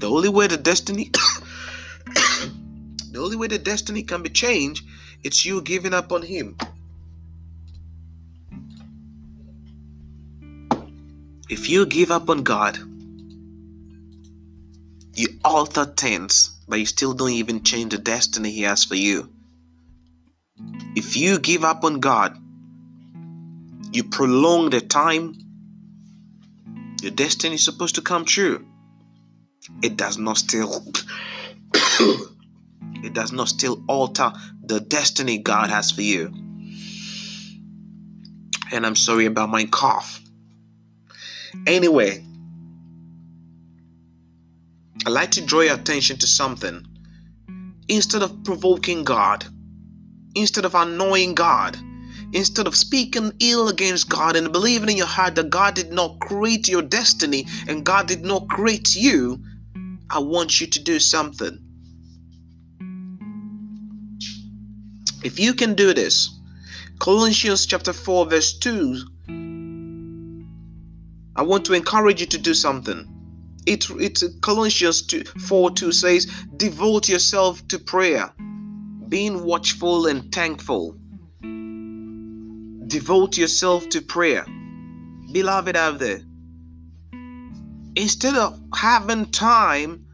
The 0.02 0.10
only 0.10 0.30
way 0.30 0.48
the 0.48 0.58
destiny 0.58 1.12
the 3.12 3.20
only 3.20 3.36
way 3.36 3.48
the 3.48 3.60
destiny 3.60 4.02
can 4.02 4.24
be 4.24 4.30
changed 4.30 4.84
it's 5.24 5.46
you 5.46 5.62
giving 5.62 5.94
up 5.94 6.12
on 6.12 6.24
Him. 6.24 6.58
If 11.48 11.70
you 11.70 11.86
give 11.86 12.10
up 12.10 12.32
on 12.32 12.42
God, 12.42 12.80
you 15.14 15.28
alter 15.46 15.86
things, 15.86 16.50
but 16.68 16.80
you 16.80 16.88
still 16.88 17.14
don't 17.14 17.30
even 17.30 17.64
change 17.64 17.92
the 17.92 18.00
destiny 18.00 18.50
He 18.50 18.64
has 18.64 18.84
for 18.84 18.96
you. 18.96 19.30
If 20.96 21.16
you 21.16 21.38
give 21.38 21.64
up 21.64 21.84
on 21.84 22.00
God, 22.00 22.36
you 23.94 24.04
prolong 24.06 24.72
the 24.72 24.82
time 24.82 25.36
your 27.04 27.12
destiny 27.12 27.56
is 27.56 27.64
supposed 27.64 27.96
to 27.96 28.02
come 28.02 28.26
true. 28.26 28.66
It 29.82 29.98
does 29.98 30.18
not 30.18 30.38
still 30.38 30.84
it 33.04 33.14
does 33.14 33.32
not 33.32 33.50
still 33.50 33.84
alter 33.88 34.32
the 34.64 34.80
destiny 34.80 35.38
God 35.38 35.70
has 35.70 35.92
for 35.92 36.02
you. 36.02 36.34
And 38.72 38.86
I'm 38.86 38.96
sorry 38.96 39.26
about 39.26 39.50
my 39.50 39.66
cough. 39.66 40.22
Anyway, 41.68 42.24
I'd 45.06 45.12
like 45.12 45.32
to 45.32 45.42
draw 45.42 45.62
your 45.62 45.76
attention 45.76 46.18
to 46.20 46.28
something. 46.28 46.86
Instead 47.88 48.22
of 48.22 48.44
provoking 48.44 49.04
God, 49.04 49.46
instead 50.36 50.64
of 50.64 50.76
annoying 50.76 51.36
God, 51.36 51.78
instead 52.34 52.68
of 52.68 52.76
speaking 52.76 53.34
ill 53.40 53.68
against 53.68 54.10
God 54.10 54.36
and 54.36 54.54
believing 54.54 54.90
in 54.90 54.98
your 54.98 55.08
heart 55.08 55.36
that 55.36 55.50
God 55.50 55.74
did 55.74 55.92
not 55.92 56.20
create 56.20 56.68
your 56.70 56.82
destiny 56.82 57.46
and 57.68 57.86
God 57.86 58.08
did 58.08 58.24
not 58.24 58.48
create 58.48 58.96
you, 58.96 59.44
I 60.14 60.20
want 60.20 60.60
you 60.60 60.68
to 60.68 60.80
do 60.80 61.00
something. 61.00 61.58
If 65.24 65.40
you 65.40 65.54
can 65.54 65.74
do 65.74 65.94
this, 65.94 66.30
Colossians 67.00 67.66
chapter 67.66 67.94
4, 67.94 68.26
verse 68.26 68.58
2, 68.60 69.06
I 71.38 71.44
want 71.44 71.64
to 71.66 71.74
encourage 71.74 72.20
you 72.20 72.28
to 72.28 72.38
do 72.38 72.54
something. 72.54 73.08
It, 73.66 73.86
it's 73.92 74.24
Colossians 74.42 75.04
2, 75.04 75.24
4 75.24 75.72
2 75.72 75.92
says, 75.94 76.26
Devote 76.58 77.08
yourself 77.08 77.66
to 77.70 77.80
prayer, 77.80 78.34
being 79.08 79.46
watchful 79.46 80.08
and 80.08 80.30
thankful. 80.34 80.98
Devote 82.88 83.38
yourself 83.38 83.88
to 83.90 84.02
prayer. 84.02 84.46
Beloved 85.32 85.78
out 85.78 86.00
there, 86.00 86.20
instead 87.96 88.36
of 88.36 88.60
having 88.74 89.26
time 89.32 90.06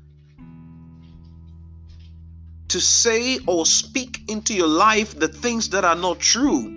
to 2.69 2.81
say 2.81 3.39
or 3.47 3.65
speak 3.65 4.21
into 4.29 4.53
your 4.53 4.67
life 4.67 5.17
the 5.17 5.27
things 5.27 5.69
that 5.69 5.85
are 5.85 5.95
not 5.95 6.19
true, 6.19 6.73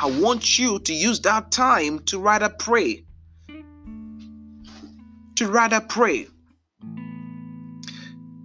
I 0.00 0.06
want 0.06 0.58
you 0.58 0.78
to 0.78 0.94
use 0.94 1.20
that 1.20 1.50
time 1.50 1.98
to 2.06 2.18
rather 2.18 2.48
pray. 2.48 3.04
To 5.36 5.48
rather 5.48 5.80
pray. 5.80 6.28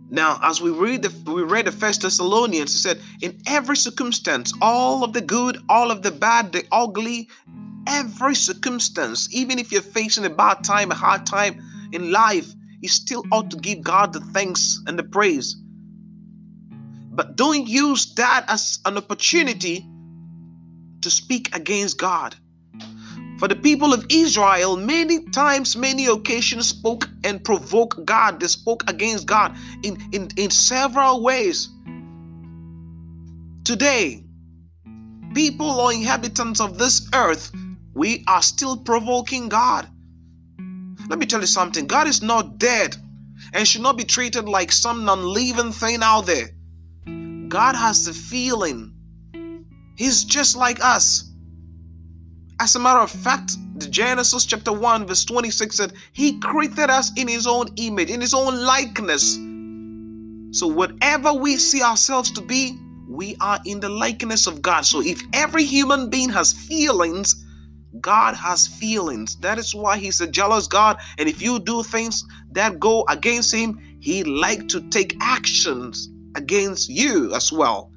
Now, 0.10 0.40
as 0.44 0.62
we 0.62 0.70
read 0.70 1.02
the 1.02 1.32
we 1.32 1.42
read 1.42 1.66
the 1.66 1.72
First 1.72 2.04
Thessalonians, 2.04 2.76
it 2.76 2.78
said, 2.78 3.02
in 3.22 3.42
every 3.48 3.76
circumstance, 3.76 4.54
all 4.62 5.04
of 5.04 5.12
the 5.14 5.22
good, 5.22 5.58
all 5.70 5.90
of 5.90 6.04
the 6.04 6.12
bad, 6.12 6.52
the 6.52 6.64
ugly, 6.72 7.30
every 7.88 8.36
circumstance, 8.36 9.28
even 9.34 9.60
if 9.60 9.72
you're 9.72 9.82
facing 9.82 10.26
a 10.26 10.30
bad 10.30 10.64
time, 10.64 10.92
a 10.92 10.96
hard 10.96 11.26
time 11.26 11.62
in 11.92 12.12
life, 12.12 12.54
you 12.82 12.90
still 12.90 13.24
ought 13.32 13.50
to 13.52 13.58
give 13.58 13.82
God 13.82 14.14
the 14.14 14.20
thanks 14.20 14.82
and 14.88 14.98
the 15.00 15.04
praise. 15.04 15.56
But 17.12 17.36
don't 17.36 17.68
use 17.68 18.14
that 18.16 18.46
as 18.48 18.80
an 18.86 18.98
opportunity 18.98 19.88
to 21.02 21.10
speak 21.10 21.56
against 21.56 21.98
God. 22.00 22.36
For 23.40 23.48
the 23.48 23.56
people 23.56 23.94
of 23.94 24.06
Israel, 24.10 24.78
many 24.78 25.26
times, 25.30 25.76
many 25.76 26.06
occasions 26.08 26.68
spoke 26.68 27.10
and 27.24 27.44
provoked 27.44 28.06
God. 28.06 28.40
They 28.40 28.48
spoke 28.48 28.90
against 28.90 29.28
God 29.28 29.56
in, 29.84 30.02
in, 30.12 30.30
in 30.38 30.50
several 30.50 31.22
ways. 31.22 31.70
Today, 33.64 34.24
people 35.34 35.70
or 35.70 35.94
inhabitants 35.94 36.62
of 36.62 36.78
this 36.78 37.10
earth, 37.14 37.52
we 37.94 38.24
are 38.28 38.42
still 38.42 38.78
provoking 38.78 39.50
God. 39.50 39.88
Let 41.10 41.20
me 41.20 41.26
tell 41.26 41.42
you 41.42 41.48
something 41.48 41.86
God 41.86 42.08
is 42.08 42.22
not 42.22 42.58
dead 42.58 42.96
and 43.54 43.68
should 43.68 43.82
not 43.82 43.98
be 43.98 44.04
treated 44.04 44.46
like 44.48 44.72
some 44.72 45.06
non 45.06 45.24
living 45.24 45.72
thing 45.72 46.02
out 46.02 46.26
there. 46.26 46.50
God 47.50 47.76
has 47.76 48.08
a 48.08 48.14
feeling 48.14 48.94
He's 49.96 50.24
just 50.24 50.56
like 50.56 50.84
us. 50.84 51.30
As 52.60 52.76
a 52.76 52.80
matter 52.80 53.00
of 53.00 53.12
fact, 53.12 53.54
the 53.78 53.88
Genesis 53.88 54.46
chapter 54.46 54.72
1, 54.72 55.06
verse 55.08 55.26
26 55.26 55.76
said, 55.76 55.94
He 56.14 56.40
created 56.40 56.90
us 56.90 57.12
in 57.16 57.28
His 57.28 57.46
own 57.46 57.68
image, 57.76 58.10
in 58.10 58.22
His 58.22 58.34
own 58.34 58.60
likeness. 58.60 59.36
So, 60.58 60.68
whatever 60.68 61.34
we 61.34 61.58
see 61.58 61.82
ourselves 61.82 62.32
to 62.32 62.42
be, 62.42 62.78
we 63.08 63.36
are 63.40 63.60
in 63.66 63.80
the 63.80 63.90
likeness 63.90 64.48
of 64.48 64.62
God. 64.62 64.86
So, 64.86 65.02
if 65.02 65.22
every 65.34 65.66
human 65.66 66.10
being 66.10 66.30
has 66.30 66.54
feelings, 66.54 67.43
God 68.02 68.36
has 68.36 68.68
feelings. 68.68 69.38
That 69.38 69.58
is 69.58 69.74
why 69.76 69.98
He's 69.98 70.22
a 70.22 70.28
jealous 70.28 70.68
God. 70.68 70.98
And 71.18 71.30
if 71.30 71.42
you 71.42 71.60
do 71.60 71.84
things 71.84 72.24
that 72.52 72.80
go 72.80 73.06
against 73.10 73.54
Him, 73.54 73.80
He 74.00 74.24
like 74.24 74.68
to 74.70 74.82
take 74.90 75.16
actions 75.22 76.10
against 76.36 76.90
you 76.90 77.34
as 77.34 77.52
well. 77.52 77.92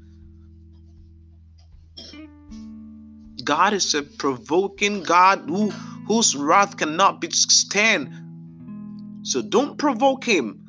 God 3.45 3.73
is 3.75 3.95
a 3.95 4.03
provoking 4.03 5.05
God 5.05 5.45
who, 5.47 5.71
whose 6.09 6.35
wrath 6.35 6.77
cannot 6.77 7.21
be 7.21 7.31
stand. 7.31 8.13
So 9.23 9.41
don't 9.41 9.79
provoke 9.79 10.25
him. 10.25 10.61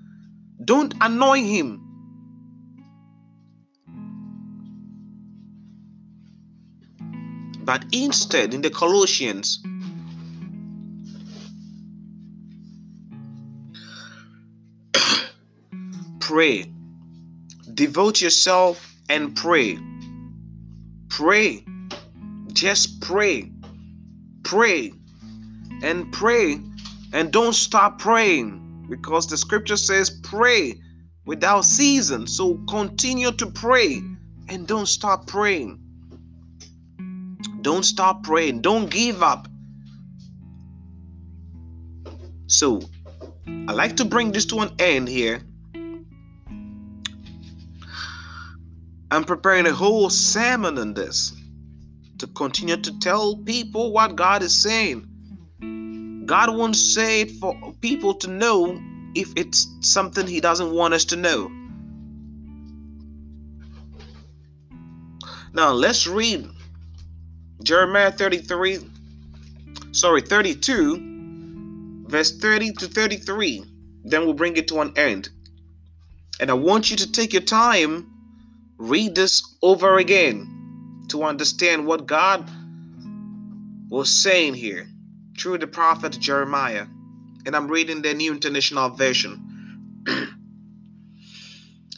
Don't 0.64 0.94
annoy 1.02 1.44
him. 1.44 1.87
But 7.68 7.84
instead, 7.92 8.54
in 8.54 8.62
the 8.62 8.70
Colossians, 8.70 9.62
pray. 16.22 16.72
Devote 17.74 18.22
yourself 18.22 18.96
and 19.10 19.36
pray. 19.36 19.78
Pray. 21.10 21.66
Just 22.54 23.02
pray. 23.02 23.52
Pray. 24.44 24.94
And 25.84 26.10
pray. 26.14 26.62
And 27.12 27.34
don't 27.34 27.52
stop 27.52 28.00
praying 28.00 28.86
because 28.90 29.28
the 29.28 29.36
scripture 29.36 29.76
says 29.76 30.22
pray 30.24 30.80
without 31.26 31.66
season. 31.66 32.28
So 32.28 32.64
continue 32.70 33.34
to 33.34 33.48
pray 33.48 34.02
and 34.48 34.66
don't 34.66 34.88
stop 34.88 35.28
praying. 35.28 35.84
Don't 37.62 37.84
stop 37.84 38.24
praying. 38.24 38.62
Don't 38.62 38.90
give 38.90 39.24
up. 39.24 39.48
So, 42.48 42.82
I 43.68 43.74
like 43.74 43.98
to 43.98 44.06
bring 44.06 44.32
this 44.32 44.46
to 44.46 44.60
an 44.60 44.72
end 44.80 45.10
here. 45.10 45.42
I'm 49.10 49.24
preparing 49.24 49.66
a 49.66 49.74
whole 49.74 50.10
sermon 50.10 50.78
on 50.78 50.94
this 50.94 51.34
to 52.20 52.28
continue 52.28 52.78
to 52.78 53.00
tell 53.00 53.38
people 53.38 53.92
what 53.92 54.16
God 54.16 54.44
is 54.44 54.56
saying. 54.56 55.06
God 56.26 56.56
won't 56.56 56.76
say 56.76 57.22
it 57.22 57.32
for 57.32 57.56
people 57.82 58.14
to 58.16 58.28
know 58.28 58.80
if 59.16 59.32
it's 59.36 59.68
something 59.82 60.28
He 60.28 60.42
doesn't 60.42 60.72
want 60.72 60.94
us 60.94 61.06
to 61.06 61.16
know. 61.16 61.50
Now 65.54 65.72
let's 65.72 66.06
read 66.06 66.50
Jeremiah 67.64 68.12
33, 68.12 68.80
sorry, 69.92 70.22
32, 70.22 72.04
verse 72.08 72.38
30 72.38 72.74
to 72.74 72.88
33. 72.88 73.64
Then 74.04 74.26
we'll 74.26 74.34
bring 74.34 74.58
it 74.58 74.68
to 74.70 74.80
an 74.80 74.94
end. 74.96 75.30
And 76.40 76.50
I 76.52 76.54
want 76.54 76.92
you 76.92 76.98
to 76.98 77.12
take 77.12 77.34
your 77.34 77.42
time, 77.42 78.10
read 78.78 79.16
this 79.16 79.56
over 79.62 79.98
again 79.98 81.06
to 81.10 81.24
understand 81.24 81.86
what 81.86 82.06
God 82.06 82.50
was 83.90 84.10
saying 84.10 84.54
here 84.54 84.88
through 85.38 85.58
the 85.58 85.68
prophet 85.68 86.18
Jeremiah. 86.20 86.86
And 87.46 87.56
I'm 87.56 87.68
reading 87.68 88.02
the 88.02 88.14
New 88.14 88.34
International 88.34 88.90
Version. 88.90 90.04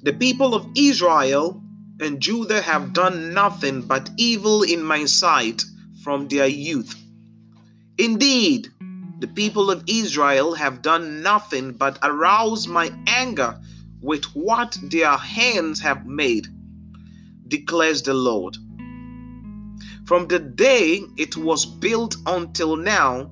the 0.03 0.13
people 0.13 0.55
of 0.55 0.67
Israel 0.75 1.61
and 1.99 2.21
Judah 2.21 2.61
have 2.61 2.93
done 2.93 3.33
nothing 3.33 3.81
but 3.81 4.09
evil 4.17 4.63
in 4.63 4.83
my 4.83 5.05
sight 5.05 5.63
from 6.03 6.27
their 6.27 6.47
youth. 6.47 6.95
Indeed, 7.97 8.69
the 9.19 9.27
people 9.27 9.69
of 9.69 9.83
Israel 9.87 10.53
have 10.53 10.81
done 10.81 11.21
nothing 11.21 11.73
but 11.73 11.99
arouse 12.01 12.67
my 12.67 12.91
anger 13.07 13.59
with 14.01 14.23
what 14.33 14.77
their 14.83 15.17
hands 15.17 15.81
have 15.81 16.05
made, 16.05 16.47
declares 17.47 18.01
the 18.01 18.13
Lord. 18.13 18.55
From 20.05 20.27
the 20.27 20.39
day 20.39 21.03
it 21.17 21.35
was 21.35 21.65
built 21.65 22.15
until 22.25 22.77
now, 22.77 23.31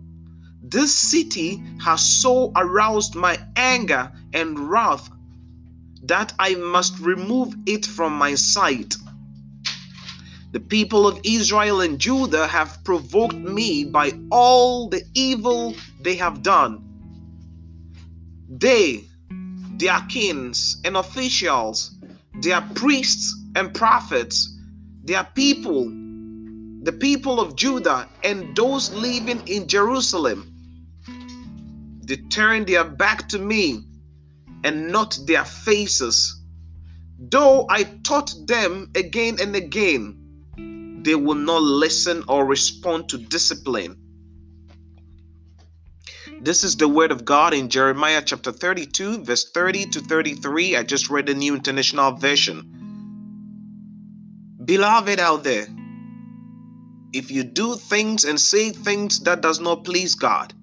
this 0.61 0.93
city 0.93 1.63
has 1.79 2.01
so 2.01 2.51
aroused 2.57 3.15
my 3.15 3.39
anger 3.55 4.11
and 4.33 4.59
wrath 4.59 5.09
that 6.07 6.33
I 6.39 6.55
must 6.55 6.99
remove 6.99 7.55
it 7.65 7.85
from 7.85 8.13
my 8.13 8.35
sight. 8.35 8.95
The 10.53 10.59
people 10.59 11.05
of 11.05 11.19
Israel 11.23 11.81
and 11.81 11.99
Judah 11.99 12.47
have 12.47 12.83
provoked 12.83 13.35
me 13.35 13.83
by 13.83 14.13
all 14.31 14.87
the 14.87 15.03
evil 15.13 15.75
they 16.01 16.15
have 16.15 16.41
done. 16.41 16.83
They, 18.49 19.03
their 19.77 19.99
kings 20.09 20.81
and 20.85 20.95
officials, 20.95 21.95
their 22.41 22.61
priests 22.75 23.35
and 23.55 23.73
prophets, 23.73 24.57
their 25.03 25.25
people, 25.35 25.85
the 26.83 26.95
people 26.97 27.41
of 27.41 27.55
Judah 27.57 28.07
and 28.23 28.55
those 28.55 28.91
living 28.93 29.45
in 29.47 29.67
Jerusalem. 29.67 30.53
They 32.05 32.15
turn 32.29 32.65
their 32.65 32.85
back 32.85 33.27
to 33.29 33.39
me 33.39 33.83
and 34.63 34.91
not 34.91 35.17
their 35.25 35.45
faces. 35.45 36.41
Though 37.19 37.65
I 37.69 37.83
taught 38.03 38.33
them 38.45 38.91
again 38.95 39.37
and 39.41 39.55
again, 39.55 41.01
they 41.03 41.15
will 41.15 41.35
not 41.35 41.61
listen 41.61 42.23
or 42.27 42.45
respond 42.45 43.09
to 43.09 43.17
discipline. 43.17 43.97
This 46.41 46.63
is 46.63 46.75
the 46.77 46.87
word 46.87 47.11
of 47.11 47.25
God 47.25 47.53
in 47.53 47.69
Jeremiah 47.69 48.21
chapter 48.23 48.51
32, 48.51 49.23
verse 49.23 49.49
30 49.51 49.85
to 49.87 49.99
33. 50.01 50.75
I 50.75 50.83
just 50.83 51.09
read 51.09 51.25
the 51.25 51.33
New 51.33 51.55
International 51.55 52.11
Version. 52.11 52.73
Beloved 54.63 55.19
out 55.19 55.43
there, 55.43 55.67
if 57.13 57.31
you 57.31 57.43
do 57.43 57.75
things 57.75 58.25
and 58.25 58.39
say 58.39 58.69
things 58.69 59.21
that 59.21 59.41
does 59.41 59.59
not 59.59 59.83
please 59.83 60.13
God, 60.13 60.53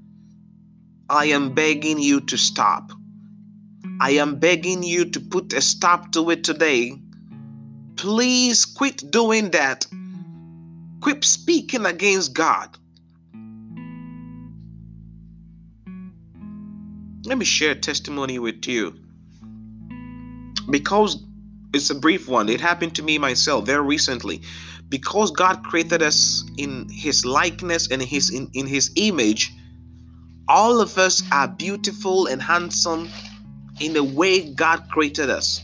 I 1.09 1.27
am 1.27 1.55
begging 1.55 1.99
you 1.99 2.21
to 2.21 2.37
stop. 2.37 2.93
I 4.01 4.13
am 4.13 4.37
mm. 4.37 4.41
begging 4.41 4.83
you 4.83 5.05
to 5.05 5.21
put 5.21 5.53
a 5.53 5.61
stop 5.61 6.13
to 6.13 6.31
it 6.31 6.45
today. 6.45 6.99
Please 7.97 8.65
quit 8.65 9.11
doing 9.11 9.51
that. 9.51 9.87
Quit 11.01 11.25
speaking 11.25 11.87
against 11.87 12.35
God. 12.35 12.77
Let 17.25 17.39
me 17.39 17.45
share 17.45 17.73
a 17.73 17.75
testimony 17.75 18.39
with 18.39 18.67
you. 18.67 18.95
Because 20.71 21.23
it's 21.73 21.91
a 21.91 21.95
brief 21.95 22.29
one, 22.29 22.49
it 22.49 22.61
happened 22.61 22.95
to 22.97 23.03
me 23.03 23.19
myself 23.19 23.67
very 23.67 23.83
recently. 23.83 24.43
Because 24.89 25.31
God 25.31 25.65
created 25.65 26.03
us 26.03 26.45
in 26.59 26.89
his 26.91 27.25
likeness 27.25 27.91
and 27.91 28.03
his 28.03 28.31
in, 28.31 28.51
in 28.53 28.67
his 28.67 28.91
image, 28.97 29.53
all 30.49 30.81
of 30.81 30.99
us 30.99 31.23
are 31.33 31.49
beautiful 31.49 32.27
and 32.27 32.43
handsome 32.43 33.09
in 33.81 33.93
the 33.93 34.05
way 34.05 34.53
God 34.53 34.85
created 34.91 35.31
us. 35.31 35.63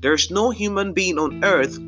There's 0.00 0.30
no 0.30 0.50
human 0.50 0.92
being 0.92 1.18
on 1.18 1.44
earth 1.44 1.78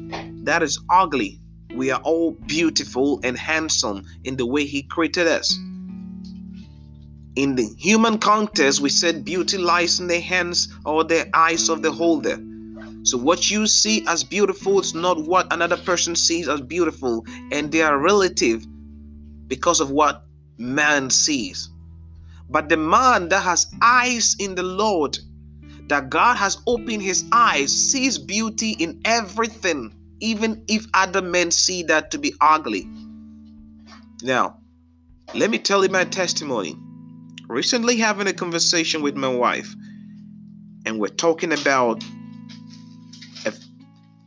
that 0.45 0.63
is 0.63 0.81
ugly. 0.91 1.41
We 1.75 1.91
are 1.91 2.01
all 2.01 2.33
beautiful 2.47 3.21
and 3.23 3.37
handsome 3.37 4.05
in 4.25 4.37
the 4.37 4.47
way 4.47 4.65
He 4.65 4.83
created 4.83 5.27
us. 5.27 5.57
In 7.37 7.55
the 7.55 7.69
human 7.79 8.19
context, 8.19 8.81
we 8.81 8.91
said 8.91 9.25
beauty 9.25 9.57
lies 9.57 10.01
in 10.01 10.09
the 10.09 10.21
hands 10.21 10.69
or 10.85 11.05
the 11.05 11.31
eyes 11.35 11.69
of 11.69 11.83
the 11.83 11.93
holder. 11.93 12.39
So, 13.05 13.17
what 13.17 13.51
you 13.51 13.67
see 13.67 14.05
as 14.09 14.25
beautiful 14.25 14.81
is 14.81 14.95
not 14.95 15.25
what 15.25 15.53
another 15.53 15.77
person 15.77 16.15
sees 16.17 16.49
as 16.49 16.61
beautiful, 16.61 17.25
and 17.51 17.71
they 17.73 17.83
are 17.83 17.99
relative 17.99 18.67
because 19.47 19.81
of 19.81 19.91
what 19.91 20.25
man 20.59 21.09
sees. 21.09 21.71
But 22.51 22.69
the 22.69 22.77
man 22.77 23.29
that 23.29 23.43
has 23.43 23.73
eyes 23.81 24.37
in 24.39 24.55
the 24.57 24.65
Lord, 24.65 25.19
that 25.91 26.09
God 26.09 26.37
has 26.37 26.57
opened 26.67 27.03
his 27.03 27.25
eyes, 27.33 27.71
sees 27.71 28.17
beauty 28.17 28.77
in 28.79 29.01
everything, 29.05 29.93
even 30.21 30.65
if 30.69 30.87
other 30.95 31.21
men 31.21 31.51
see 31.51 31.83
that 31.83 32.13
to 32.13 32.19
be 32.19 32.33
ugly. 32.41 32.89
Now, 34.23 34.57
let 35.35 35.51
me 35.51 35.59
tell 35.59 35.83
you 35.83 35.91
my 35.91 36.05
testimony 36.05 36.77
recently 37.49 37.97
having 37.97 38.29
a 38.29 38.33
conversation 38.33 39.03
with 39.03 39.17
my 39.17 39.29
wife, 39.29 39.75
and 40.87 41.01
we're 41.01 41.09
talking 41.09 41.53
about 41.53 42.03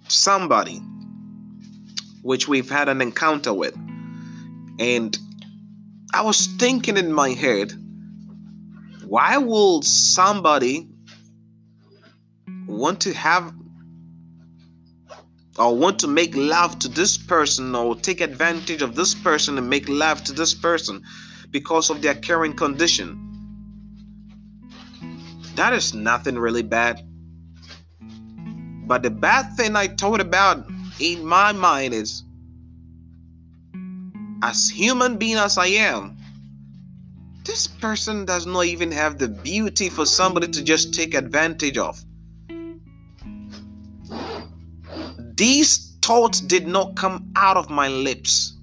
somebody 0.09 0.81
which 2.23 2.47
we've 2.47 2.69
had 2.69 2.89
an 2.89 3.01
encounter 3.01 3.53
with. 3.53 3.75
And 4.79 5.17
I 6.13 6.21
was 6.23 6.47
thinking 6.59 6.97
in 6.97 7.13
my 7.13 7.29
head, 7.29 7.71
why 9.05 9.37
will 9.37 9.81
somebody 9.81 10.89
want 12.73 13.01
to 13.01 13.13
have 13.13 13.53
or 15.59 15.75
want 15.75 15.99
to 15.99 16.07
make 16.07 16.35
love 16.35 16.79
to 16.79 16.87
this 16.87 17.17
person 17.17 17.75
or 17.75 17.95
take 17.95 18.21
advantage 18.21 18.81
of 18.81 18.95
this 18.95 19.13
person 19.13 19.57
and 19.57 19.69
make 19.69 19.87
love 19.87 20.23
to 20.23 20.33
this 20.33 20.53
person? 20.53 21.03
because 21.53 21.91
of 21.91 22.01
their 22.01 22.15
current 22.15 22.57
condition. 22.57 23.29
That 25.55 25.71
is 25.71 25.93
nothing 25.93 26.37
really 26.37 26.63
bad. 26.63 26.99
But 28.85 29.03
the 29.03 29.11
bad 29.11 29.55
thing 29.55 29.77
I 29.77 29.87
thought 29.87 30.19
about 30.19 30.67
in 30.99 31.23
my 31.23 31.53
mind 31.53 31.93
is 31.93 32.23
as 34.41 34.67
human 34.67 35.17
being 35.17 35.37
as 35.37 35.57
I 35.57 35.67
am, 35.67 36.17
this 37.45 37.67
person 37.67 38.25
does 38.25 38.45
not 38.45 38.65
even 38.65 38.91
have 38.91 39.19
the 39.19 39.27
beauty 39.29 39.89
for 39.89 40.05
somebody 40.05 40.47
to 40.47 40.63
just 40.63 40.93
take 40.93 41.13
advantage 41.13 41.77
of. 41.77 42.03
These 45.43 45.97
thoughts 46.01 46.39
did 46.39 46.67
not 46.67 46.95
come 46.95 47.29
out 47.35 47.57
of 47.57 47.69
my 47.69 47.89
lips. 47.89 48.53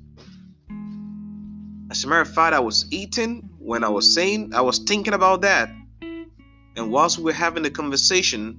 As 1.90 2.05
a 2.05 2.07
matter 2.09 2.23
of 2.23 2.33
fact, 2.33 2.55
I 2.55 2.59
was 2.59 2.87
eating 2.90 3.51
when 3.59 3.85
I 3.85 3.90
was 3.90 4.11
saying, 4.11 4.55
I 4.55 4.62
was 4.62 4.79
thinking 4.79 5.12
about 5.12 5.43
that. 5.43 5.69
And 6.01 6.90
whilst 6.90 7.19
we 7.19 7.25
were 7.25 7.35
having 7.35 7.64
the 7.64 7.71
conversation, 7.71 8.59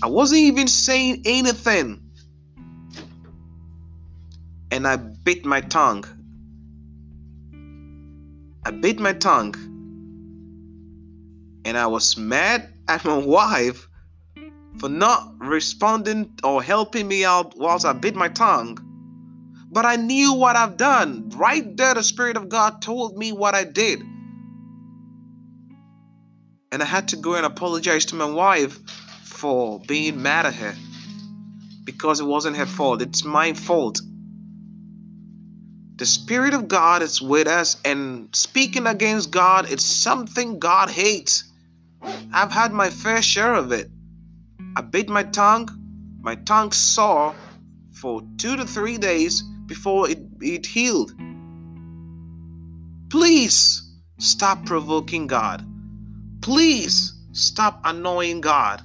I 0.00 0.06
wasn't 0.06 0.42
even 0.42 0.68
saying 0.68 1.22
anything. 1.24 2.00
And 4.70 4.86
I 4.86 4.94
bit 4.94 5.44
my 5.44 5.60
tongue. 5.60 6.04
I 8.64 8.70
bit 8.70 9.00
my 9.00 9.14
tongue. 9.14 9.56
And 11.64 11.76
I 11.76 11.88
was 11.88 12.16
mad 12.16 12.72
at 12.86 13.04
my 13.04 13.16
wife 13.36 13.88
for 14.78 14.88
not 14.88 15.34
responding 15.38 16.30
or 16.42 16.62
helping 16.62 17.08
me 17.08 17.24
out 17.24 17.56
whilst 17.56 17.86
I 17.86 17.92
bit 17.92 18.14
my 18.14 18.28
tongue. 18.28 18.78
But 19.70 19.84
I 19.84 19.96
knew 19.96 20.34
what 20.34 20.56
I've 20.56 20.76
done. 20.76 21.30
Right 21.30 21.76
there, 21.76 21.94
the 21.94 22.02
Spirit 22.02 22.36
of 22.36 22.48
God 22.48 22.80
told 22.80 23.16
me 23.16 23.32
what 23.32 23.54
I 23.54 23.64
did. 23.64 24.00
And 26.70 26.82
I 26.82 26.84
had 26.84 27.08
to 27.08 27.16
go 27.16 27.34
and 27.34 27.46
apologize 27.46 28.04
to 28.06 28.14
my 28.14 28.24
wife 28.24 28.78
for 29.22 29.80
being 29.80 30.22
mad 30.22 30.46
at 30.46 30.54
her 30.54 30.74
because 31.84 32.20
it 32.20 32.24
wasn't 32.24 32.56
her 32.56 32.66
fault, 32.66 33.02
it's 33.02 33.24
my 33.24 33.52
fault. 33.52 34.00
The 35.96 36.06
Spirit 36.06 36.54
of 36.54 36.66
God 36.66 37.02
is 37.02 37.22
with 37.22 37.46
us, 37.46 37.76
and 37.84 38.34
speaking 38.34 38.86
against 38.86 39.30
God, 39.30 39.70
it's 39.70 39.84
something 39.84 40.58
God 40.58 40.90
hates. 40.90 41.44
I've 42.32 42.50
had 42.50 42.72
my 42.72 42.90
fair 42.90 43.22
share 43.22 43.54
of 43.54 43.70
it. 43.70 43.88
I 44.76 44.80
bit 44.80 45.08
my 45.08 45.22
tongue, 45.22 45.68
my 46.20 46.34
tongue 46.34 46.72
sore 46.72 47.34
for 47.92 48.22
two 48.38 48.56
to 48.56 48.64
three 48.64 48.98
days 48.98 49.42
before 49.66 50.10
it, 50.10 50.18
it 50.40 50.66
healed. 50.66 51.12
Please 53.10 53.92
stop 54.18 54.66
provoking 54.66 55.26
God. 55.26 55.64
Please 56.42 57.20
stop 57.32 57.80
annoying 57.84 58.40
God. 58.40 58.82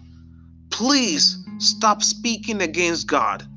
Please 0.69 1.43
stop 1.57 2.03
speaking 2.03 2.61
against 2.61 3.07
God, 3.07 3.47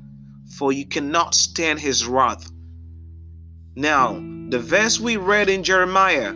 for 0.57 0.71
you 0.71 0.85
cannot 0.85 1.35
stand 1.35 1.79
his 1.79 2.05
wrath. 2.05 2.51
Now, 3.75 4.13
the 4.49 4.59
verse 4.59 4.99
we 4.99 5.17
read 5.17 5.49
in 5.49 5.63
Jeremiah, 5.63 6.35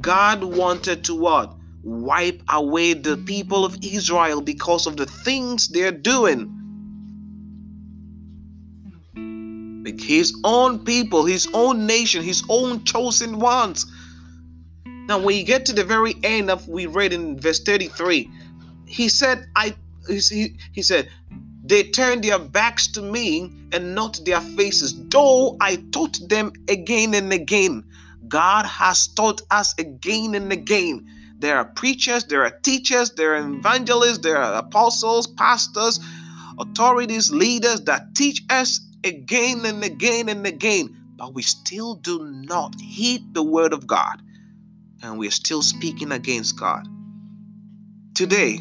God 0.00 0.42
wanted 0.42 1.04
to 1.04 1.14
what? 1.14 1.55
Wipe 1.86 2.42
away 2.48 2.94
the 2.94 3.16
people 3.16 3.64
of 3.64 3.78
Israel 3.82 4.40
because 4.40 4.86
of 4.86 4.96
the 4.96 5.06
things 5.06 5.68
they're 5.68 5.92
doing. 5.92 6.52
his 10.00 10.34
own 10.44 10.84
people, 10.84 11.24
his 11.24 11.48
own 11.54 11.86
nation, 11.86 12.22
his 12.22 12.42
own 12.48 12.84
chosen 12.84 13.38
ones. 13.38 13.86
Now, 14.84 15.18
when 15.20 15.36
you 15.36 15.44
get 15.44 15.64
to 15.66 15.72
the 15.72 15.84
very 15.84 16.14
end 16.24 16.50
of 16.50 16.68
we 16.68 16.86
read 16.86 17.12
in 17.12 17.38
verse 17.38 17.62
33, 17.62 18.28
he 18.86 19.08
said, 19.08 19.46
I 19.54 19.76
he, 20.08 20.56
he 20.72 20.82
said, 20.82 21.08
they 21.64 21.84
turned 21.84 22.24
their 22.24 22.38
backs 22.38 22.86
to 22.92 23.02
me 23.02 23.52
and 23.72 23.94
not 23.94 24.20
their 24.24 24.40
faces, 24.40 24.94
though 25.08 25.56
I 25.60 25.76
taught 25.92 26.18
them 26.28 26.52
again 26.68 27.14
and 27.14 27.32
again. 27.32 27.84
God 28.28 28.66
has 28.66 29.08
taught 29.08 29.42
us 29.50 29.74
again 29.78 30.34
and 30.34 30.52
again. 30.52 31.06
There 31.38 31.56
are 31.56 31.64
preachers, 31.64 32.24
there 32.24 32.44
are 32.44 32.58
teachers, 32.62 33.10
there 33.10 33.34
are 33.34 33.48
evangelists, 33.48 34.18
there 34.18 34.38
are 34.38 34.54
apostles, 34.58 35.26
pastors, 35.26 36.00
authorities, 36.58 37.30
leaders 37.30 37.82
that 37.82 38.14
teach 38.14 38.42
us 38.50 38.80
again 39.04 39.64
and 39.66 39.84
again 39.84 40.28
and 40.28 40.46
again, 40.46 40.96
but 41.16 41.34
we 41.34 41.42
still 41.42 41.94
do 41.96 42.24
not 42.24 42.74
heed 42.80 43.34
the 43.34 43.42
word 43.42 43.72
of 43.72 43.86
God 43.86 44.22
and 45.02 45.18
we're 45.18 45.30
still 45.30 45.62
speaking 45.62 46.12
against 46.12 46.58
God. 46.58 46.86
Today, 48.14 48.60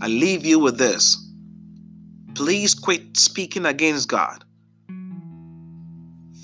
I 0.00 0.08
leave 0.08 0.44
you 0.44 0.58
with 0.58 0.78
this. 0.78 1.16
Please 2.34 2.74
quit 2.74 3.16
speaking 3.16 3.66
against 3.66 4.08
God. 4.08 4.44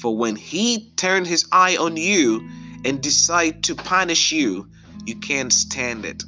For 0.01 0.17
when 0.17 0.37
He 0.37 0.93
turned 0.97 1.27
His 1.27 1.47
eye 1.51 1.77
on 1.77 1.97
you 1.97 2.49
and 2.85 3.01
decide 3.01 3.65
to 3.65 3.75
punish 3.75 4.31
you, 4.31 4.69
you 5.09 5.17
can't 5.17 5.53
stand 5.53 6.05
it. 6.05 6.23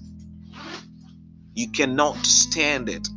You 1.54 1.70
cannot 1.70 2.24
stand 2.26 2.88
it 2.88 3.08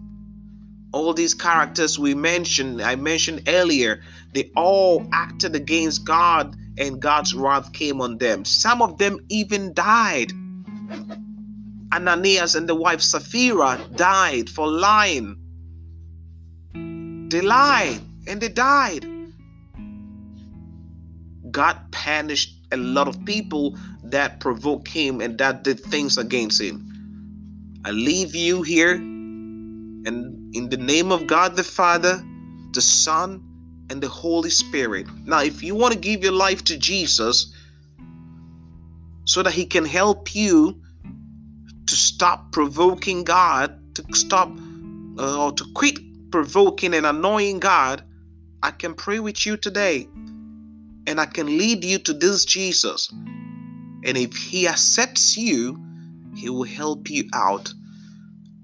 all 0.93 1.13
these 1.13 1.33
characters 1.33 1.99
we 1.99 2.13
mentioned, 2.13 2.81
I 2.81 2.95
mentioned 2.95 3.43
earlier, 3.47 4.01
they 4.33 4.51
all 4.55 5.05
acted 5.11 5.55
against 5.55 6.05
God 6.05 6.55
and 6.77 7.01
God's 7.01 7.33
wrath 7.33 7.73
came 7.73 7.99
on 7.99 8.19
them. 8.19 8.45
Some 8.45 8.81
of 8.81 8.97
them 8.99 9.19
even 9.29 9.73
died. 9.73 10.31
Ananias 11.91 12.55
and 12.55 12.69
the 12.69 12.75
wife 12.75 13.01
Sapphira 13.01 13.79
died 13.95 14.49
for 14.49 14.67
lying. 14.67 15.35
They 16.73 17.41
lied 17.41 17.99
and 18.27 18.39
they 18.39 18.49
died. 18.49 19.05
God 21.51 21.77
punished 21.91 22.55
a 22.71 22.77
lot 22.77 23.07
of 23.07 23.23
people 23.25 23.77
that 24.13 24.39
provoked 24.39 24.87
him 24.87 25.21
and 25.21 25.39
that 25.39 25.63
did 25.63 25.79
things 25.79 26.19
against 26.19 26.61
him. 26.61 26.87
I 27.83 27.89
leave 27.89 28.35
you 28.35 28.61
here 28.61 28.93
and 28.93 30.55
in 30.55 30.69
the 30.69 30.77
name 30.77 31.11
of 31.11 31.25
God 31.25 31.55
the 31.55 31.63
Father, 31.63 32.23
the 32.73 32.81
Son, 32.81 33.43
and 33.89 34.01
the 34.01 34.07
Holy 34.07 34.51
Spirit. 34.51 35.07
Now, 35.25 35.41
if 35.41 35.63
you 35.63 35.73
want 35.73 35.93
to 35.93 35.99
give 35.99 36.23
your 36.23 36.31
life 36.31 36.63
to 36.65 36.77
Jesus 36.77 37.51
so 39.25 39.41
that 39.41 39.51
He 39.51 39.65
can 39.65 39.83
help 39.83 40.35
you 40.35 40.79
to 41.87 41.95
stop 41.95 42.51
provoking 42.51 43.23
God, 43.23 43.95
to 43.95 44.03
stop 44.13 44.49
uh, 45.17 45.45
or 45.45 45.51
to 45.53 45.65
quit 45.73 45.97
provoking 46.31 46.93
and 46.93 47.07
annoying 47.07 47.59
God, 47.59 48.03
I 48.61 48.69
can 48.69 48.93
pray 48.93 49.19
with 49.19 49.43
you 49.45 49.57
today 49.57 50.07
and 51.07 51.19
I 51.19 51.25
can 51.25 51.57
lead 51.57 51.83
you 51.83 51.97
to 51.97 52.13
this 52.13 52.45
Jesus. 52.45 53.11
And 54.05 54.17
if 54.17 54.35
He 54.35 54.67
accepts 54.67 55.37
you, 55.37 55.81
He 56.35 56.49
will 56.49 56.63
help 56.63 57.09
you 57.09 57.29
out. 57.33 57.73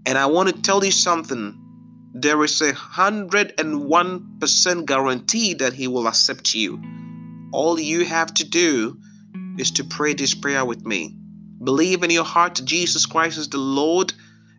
And 0.05 0.17
I 0.17 0.25
want 0.25 0.49
to 0.49 0.61
tell 0.61 0.83
you 0.83 0.91
something. 0.91 1.55
There 2.13 2.43
is 2.43 2.61
a 2.61 2.73
hundred 2.73 3.53
and 3.59 3.85
one 3.85 4.39
percent 4.39 4.87
guarantee 4.87 5.53
that 5.55 5.73
He 5.73 5.87
will 5.87 6.07
accept 6.07 6.55
you. 6.55 6.81
All 7.53 7.79
you 7.79 8.05
have 8.05 8.33
to 8.35 8.43
do 8.43 8.99
is 9.57 9.71
to 9.71 9.83
pray 9.83 10.13
this 10.13 10.33
prayer 10.33 10.65
with 10.65 10.85
me. 10.85 11.15
Believe 11.63 12.03
in 12.03 12.09
your 12.09 12.23
heart 12.23 12.61
Jesus 12.63 13.05
Christ 13.05 13.37
is 13.37 13.49
the 13.49 13.57
Lord 13.57 14.13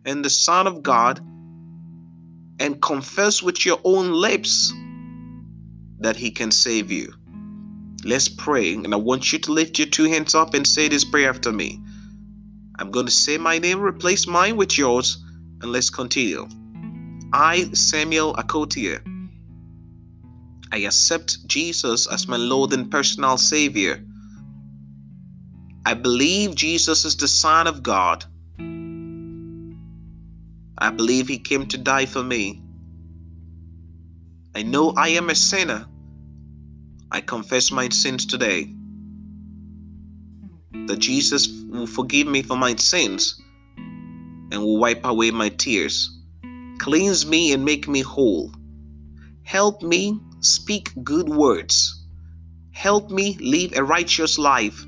and 0.05 0.23
the 0.23 0.29
Son 0.29 0.67
of 0.67 0.81
God, 0.83 1.19
and 2.59 2.81
confess 2.81 3.41
with 3.41 3.65
your 3.65 3.79
own 3.83 4.11
lips 4.11 4.71
that 5.99 6.15
He 6.15 6.31
can 6.31 6.51
save 6.51 6.91
you. 6.91 7.13
Let's 8.03 8.27
pray, 8.27 8.73
and 8.73 8.93
I 8.93 8.97
want 8.97 9.31
you 9.31 9.37
to 9.39 9.51
lift 9.51 9.77
your 9.77 9.87
two 9.87 10.05
hands 10.05 10.33
up 10.33 10.55
and 10.55 10.65
say 10.65 10.87
this 10.87 11.05
prayer 11.05 11.29
after 11.29 11.51
me. 11.51 11.79
I'm 12.79 12.89
going 12.89 13.05
to 13.05 13.11
say 13.11 13.37
my 13.37 13.59
name, 13.59 13.79
replace 13.79 14.25
mine 14.25 14.57
with 14.57 14.75
yours, 14.75 15.23
and 15.61 15.71
let's 15.71 15.91
continue. 15.91 16.47
I, 17.31 17.69
Samuel 17.73 18.33
Akotia, 18.33 19.01
I 20.71 20.77
accept 20.77 21.45
Jesus 21.47 22.07
as 22.07 22.27
my 22.27 22.37
Lord 22.37 22.73
and 22.73 22.89
personal 22.89 23.37
Savior. 23.37 24.03
I 25.85 25.93
believe 25.93 26.55
Jesus 26.55 27.05
is 27.05 27.15
the 27.15 27.27
Son 27.27 27.67
of 27.67 27.83
God. 27.83 28.25
I 30.79 30.89
believe 30.89 31.27
He 31.27 31.37
came 31.37 31.67
to 31.67 31.77
die 31.77 32.07
for 32.07 32.23
me. 32.23 32.63
I 34.55 34.63
know 34.63 34.93
I 34.97 35.09
am 35.09 35.29
a 35.29 35.35
sinner 35.35 35.85
I 37.13 37.19
confess 37.19 37.71
my 37.71 37.89
sins 37.89 38.25
today. 38.25 38.73
That 40.87 40.99
Jesus 40.99 41.49
will 41.69 41.85
forgive 41.85 42.27
me 42.27 42.41
for 42.41 42.55
my 42.55 42.75
sins 42.75 43.41
and 44.51 44.61
will 44.61 44.77
wipe 44.77 45.05
away 45.05 45.31
my 45.31 45.49
tears. 45.49 46.09
Cleanse 46.79 47.25
me 47.25 47.51
and 47.51 47.65
make 47.65 47.87
me 47.87 48.01
whole. 48.01 48.51
Help 49.43 49.81
me 49.81 50.19
speak 50.39 50.91
good 51.03 51.27
words. 51.27 52.01
Help 52.71 53.11
me 53.11 53.37
live 53.41 53.73
a 53.75 53.83
righteous 53.83 54.37
life. 54.37 54.81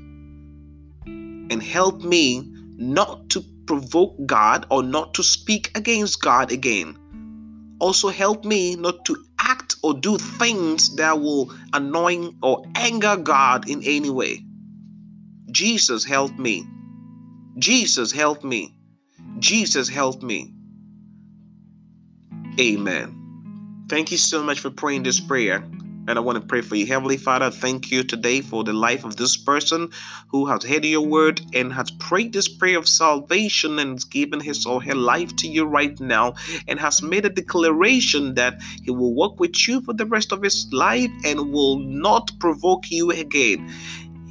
And 1.06 1.62
help 1.62 2.00
me 2.00 2.50
not 2.78 3.28
to 3.30 3.44
provoke 3.66 4.16
God 4.24 4.66
or 4.70 4.82
not 4.82 5.12
to 5.14 5.22
speak 5.22 5.70
against 5.76 6.22
God 6.22 6.50
again. 6.50 6.96
Also, 7.80 8.08
help 8.08 8.44
me 8.44 8.76
not 8.76 9.04
to 9.04 9.23
act 9.64 9.76
or 9.82 9.94
do 9.94 10.18
things 10.18 10.94
that 10.96 11.20
will 11.20 11.52
annoy 11.72 12.28
or 12.42 12.64
anger 12.74 13.16
God 13.16 13.68
in 13.68 13.82
any 13.84 14.10
way. 14.10 14.44
Jesus 15.50 16.04
help 16.04 16.36
me. 16.38 16.66
Jesus 17.58 18.12
help 18.12 18.44
me. 18.44 18.76
Jesus 19.38 19.88
help 19.88 20.22
me. 20.22 20.52
Amen. 22.60 23.86
Thank 23.88 24.10
you 24.10 24.18
so 24.18 24.42
much 24.42 24.60
for 24.60 24.70
praying 24.70 25.02
this 25.02 25.20
prayer. 25.20 25.64
And 26.06 26.18
I 26.18 26.20
want 26.20 26.36
to 26.40 26.46
pray 26.46 26.60
for 26.60 26.76
you. 26.76 26.86
Heavenly 26.86 27.16
Father, 27.16 27.50
thank 27.50 27.90
you 27.90 28.04
today 28.04 28.42
for 28.42 28.62
the 28.62 28.72
life 28.72 29.04
of 29.04 29.16
this 29.16 29.36
person 29.36 29.90
who 30.28 30.46
has 30.46 30.62
heard 30.64 30.84
your 30.84 31.00
word 31.00 31.40
and 31.54 31.72
has 31.72 31.90
prayed 31.92 32.32
this 32.32 32.48
prayer 32.48 32.78
of 32.78 32.86
salvation 32.86 33.78
and 33.78 33.92
has 33.92 34.04
given 34.04 34.40
his 34.40 34.66
or 34.66 34.82
her 34.82 34.94
life 34.94 35.34
to 35.36 35.48
you 35.48 35.64
right 35.64 35.98
now 36.00 36.34
and 36.68 36.78
has 36.78 37.02
made 37.02 37.24
a 37.24 37.30
declaration 37.30 38.34
that 38.34 38.60
he 38.82 38.90
will 38.90 39.14
walk 39.14 39.40
with 39.40 39.66
you 39.66 39.80
for 39.80 39.94
the 39.94 40.06
rest 40.06 40.32
of 40.32 40.42
his 40.42 40.66
life 40.72 41.10
and 41.24 41.52
will 41.52 41.78
not 41.78 42.30
provoke 42.38 42.90
you 42.90 43.10
again 43.10 43.66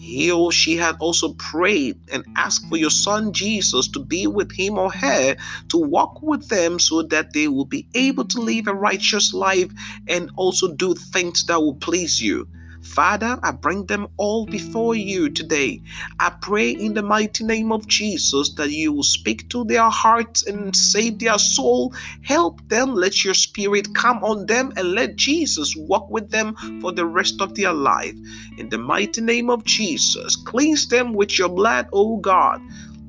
he 0.03 0.31
or 0.31 0.51
she 0.51 0.77
had 0.77 0.95
also 0.99 1.33
prayed 1.35 1.97
and 2.11 2.25
asked 2.35 2.67
for 2.69 2.77
your 2.77 2.91
son 2.91 3.33
Jesus 3.33 3.87
to 3.89 3.99
be 3.99 4.27
with 4.27 4.51
him 4.53 4.77
or 4.77 4.91
her, 4.91 5.37
to 5.69 5.77
walk 5.77 6.21
with 6.23 6.49
them 6.49 6.79
so 6.79 7.03
that 7.03 7.33
they 7.33 7.47
will 7.47 7.65
be 7.65 7.87
able 7.95 8.25
to 8.25 8.41
live 8.41 8.67
a 8.67 8.75
righteous 8.75 9.33
life 9.33 9.71
and 10.07 10.31
also 10.37 10.73
do 10.75 10.95
things 10.95 11.45
that 11.45 11.61
will 11.61 11.75
please 11.75 12.21
you. 12.21 12.47
Father, 12.83 13.39
I 13.43 13.51
bring 13.51 13.87
them 13.87 14.07
all 14.17 14.47
before 14.47 14.95
you 14.95 15.29
today. 15.29 15.81
I 16.19 16.31
pray 16.41 16.71
in 16.71 16.93
the 16.93 17.03
mighty 17.03 17.43
name 17.45 17.71
of 17.71 17.87
Jesus 17.87 18.53
that 18.55 18.71
you 18.71 18.93
will 18.93 19.03
speak 19.03 19.49
to 19.49 19.65
their 19.65 19.89
hearts 19.89 20.45
and 20.47 20.75
save 20.75 21.19
their 21.19 21.39
soul. 21.39 21.93
Help 22.23 22.61
them, 22.69 22.93
let 22.95 23.23
your 23.25 23.35
spirit 23.35 23.93
come 23.95 24.23
on 24.23 24.47
them, 24.47 24.73
and 24.77 24.93
let 24.93 25.17
Jesus 25.17 25.75
walk 25.77 26.09
with 26.11 26.31
them 26.31 26.55
for 26.81 26.91
the 26.91 27.05
rest 27.05 27.41
of 27.41 27.55
their 27.55 27.73
life. 27.73 28.15
In 28.57 28.69
the 28.69 28.77
mighty 28.77 29.21
name 29.21 29.49
of 29.49 29.65
Jesus, 29.65 30.35
cleanse 30.35 30.87
them 30.87 31.13
with 31.13 31.39
your 31.39 31.49
blood, 31.49 31.87
O 31.93 32.17
God. 32.17 32.59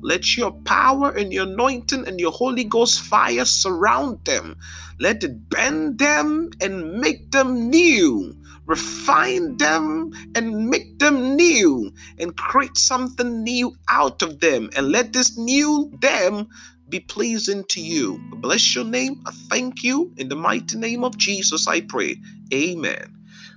Let 0.01 0.37
your 0.37 0.51
power 0.65 1.11
and 1.11 1.33
your 1.33 1.45
anointing 1.47 2.07
and 2.07 2.19
your 2.19 2.31
Holy 2.31 2.63
Ghost 2.63 3.01
fire 3.01 3.45
surround 3.45 4.19
them. 4.25 4.55
Let 4.99 5.23
it 5.23 5.49
bend 5.49 5.99
them 5.99 6.49
and 6.61 6.99
make 6.99 7.31
them 7.31 7.69
new 7.69 8.35
refine 8.65 9.57
them 9.57 10.11
and 10.35 10.69
make 10.69 10.99
them 10.99 11.35
new 11.35 11.91
and 12.19 12.35
create 12.37 12.77
something 12.77 13.43
new 13.43 13.75
out 13.89 14.21
of 14.21 14.39
them 14.39 14.69
and 14.75 14.91
let 14.91 15.13
this 15.13 15.37
new 15.37 15.91
them 16.01 16.47
be 16.89 16.99
pleasing 16.99 17.63
to 17.69 17.81
you. 17.81 18.19
Bless 18.35 18.75
your 18.75 18.85
name. 18.85 19.21
I 19.25 19.31
thank 19.49 19.83
you. 19.83 20.13
In 20.17 20.29
the 20.29 20.35
mighty 20.35 20.77
name 20.77 21.03
of 21.03 21.17
Jesus, 21.17 21.67
I 21.67 21.81
pray. 21.81 22.15
Amen. 22.53 23.15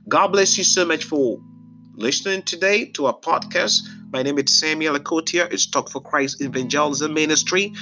God 0.09 0.29
bless 0.29 0.57
you 0.57 0.65
so 0.65 0.87
much 0.87 1.05
for 1.05 1.39
listening 1.95 2.43
today 2.43 2.87
to 2.87 3.07
our 3.07 3.19
podcast. 3.19 3.83
My 4.13 4.23
name 4.23 4.39
is 4.39 4.59
Samuel 4.59 4.99
Akotia. 4.99 5.53
It's 5.53 5.67
Talk 5.67 5.91
for 5.91 6.01
Christ 6.01 6.41
Evangelism 6.41 7.13
Ministry. 7.13 7.73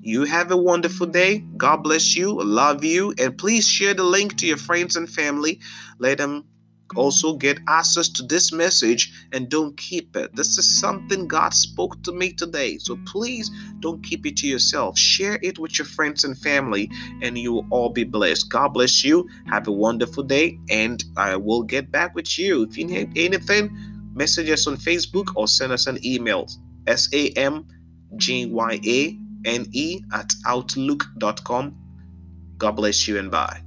You 0.00 0.24
have 0.24 0.50
a 0.50 0.56
wonderful 0.56 1.06
day. 1.06 1.38
God 1.56 1.78
bless 1.84 2.16
you. 2.16 2.40
Love 2.42 2.84
you. 2.84 3.14
And 3.18 3.36
please 3.38 3.68
share 3.68 3.94
the 3.94 4.04
link 4.04 4.36
to 4.38 4.46
your 4.46 4.56
friends 4.56 4.96
and 4.96 5.08
family. 5.08 5.60
Let 5.98 6.18
them 6.18 6.44
Mm-hmm. 6.88 6.98
also 6.98 7.34
get 7.34 7.58
access 7.66 8.08
to 8.08 8.22
this 8.22 8.52
message 8.52 9.12
and 9.32 9.48
don't 9.48 9.76
keep 9.76 10.16
it. 10.16 10.34
This 10.36 10.56
is 10.56 10.80
something 10.80 11.26
God 11.26 11.52
spoke 11.52 12.02
to 12.04 12.12
me 12.12 12.32
today. 12.32 12.78
So 12.78 12.94
mm-hmm. 12.94 13.04
please 13.04 13.50
don't 13.80 14.02
keep 14.02 14.24
it 14.26 14.36
to 14.38 14.46
yourself. 14.46 14.96
Share 14.96 15.38
it 15.42 15.58
with 15.58 15.78
your 15.78 15.86
friends 15.86 16.24
and 16.24 16.38
family, 16.38 16.90
and 17.22 17.36
you 17.36 17.52
will 17.52 17.66
all 17.70 17.90
be 17.90 18.04
blessed. 18.04 18.50
God 18.50 18.68
bless 18.68 19.04
you. 19.04 19.28
Have 19.46 19.66
a 19.66 19.72
wonderful 19.72 20.22
day, 20.22 20.58
and 20.70 21.02
I 21.16 21.36
will 21.36 21.62
get 21.62 21.90
back 21.90 22.14
with 22.14 22.38
you. 22.38 22.62
If 22.62 22.78
you 22.78 22.84
need 22.84 23.10
mm-hmm. 23.10 23.34
anything, 23.34 24.10
message 24.14 24.50
us 24.50 24.66
on 24.66 24.76
Facebook 24.76 25.34
or 25.34 25.48
send 25.48 25.72
us 25.72 25.86
an 25.86 25.98
email. 26.04 26.48
S 26.86 27.08
A 27.12 27.30
M 27.30 27.66
G 28.16 28.46
Y 28.46 28.80
A 28.84 29.18
N 29.44 29.66
E 29.72 30.02
at 30.12 30.32
outlook.com. 30.46 31.76
God 32.58 32.72
bless 32.72 33.06
you 33.06 33.18
and 33.18 33.30
bye. 33.30 33.65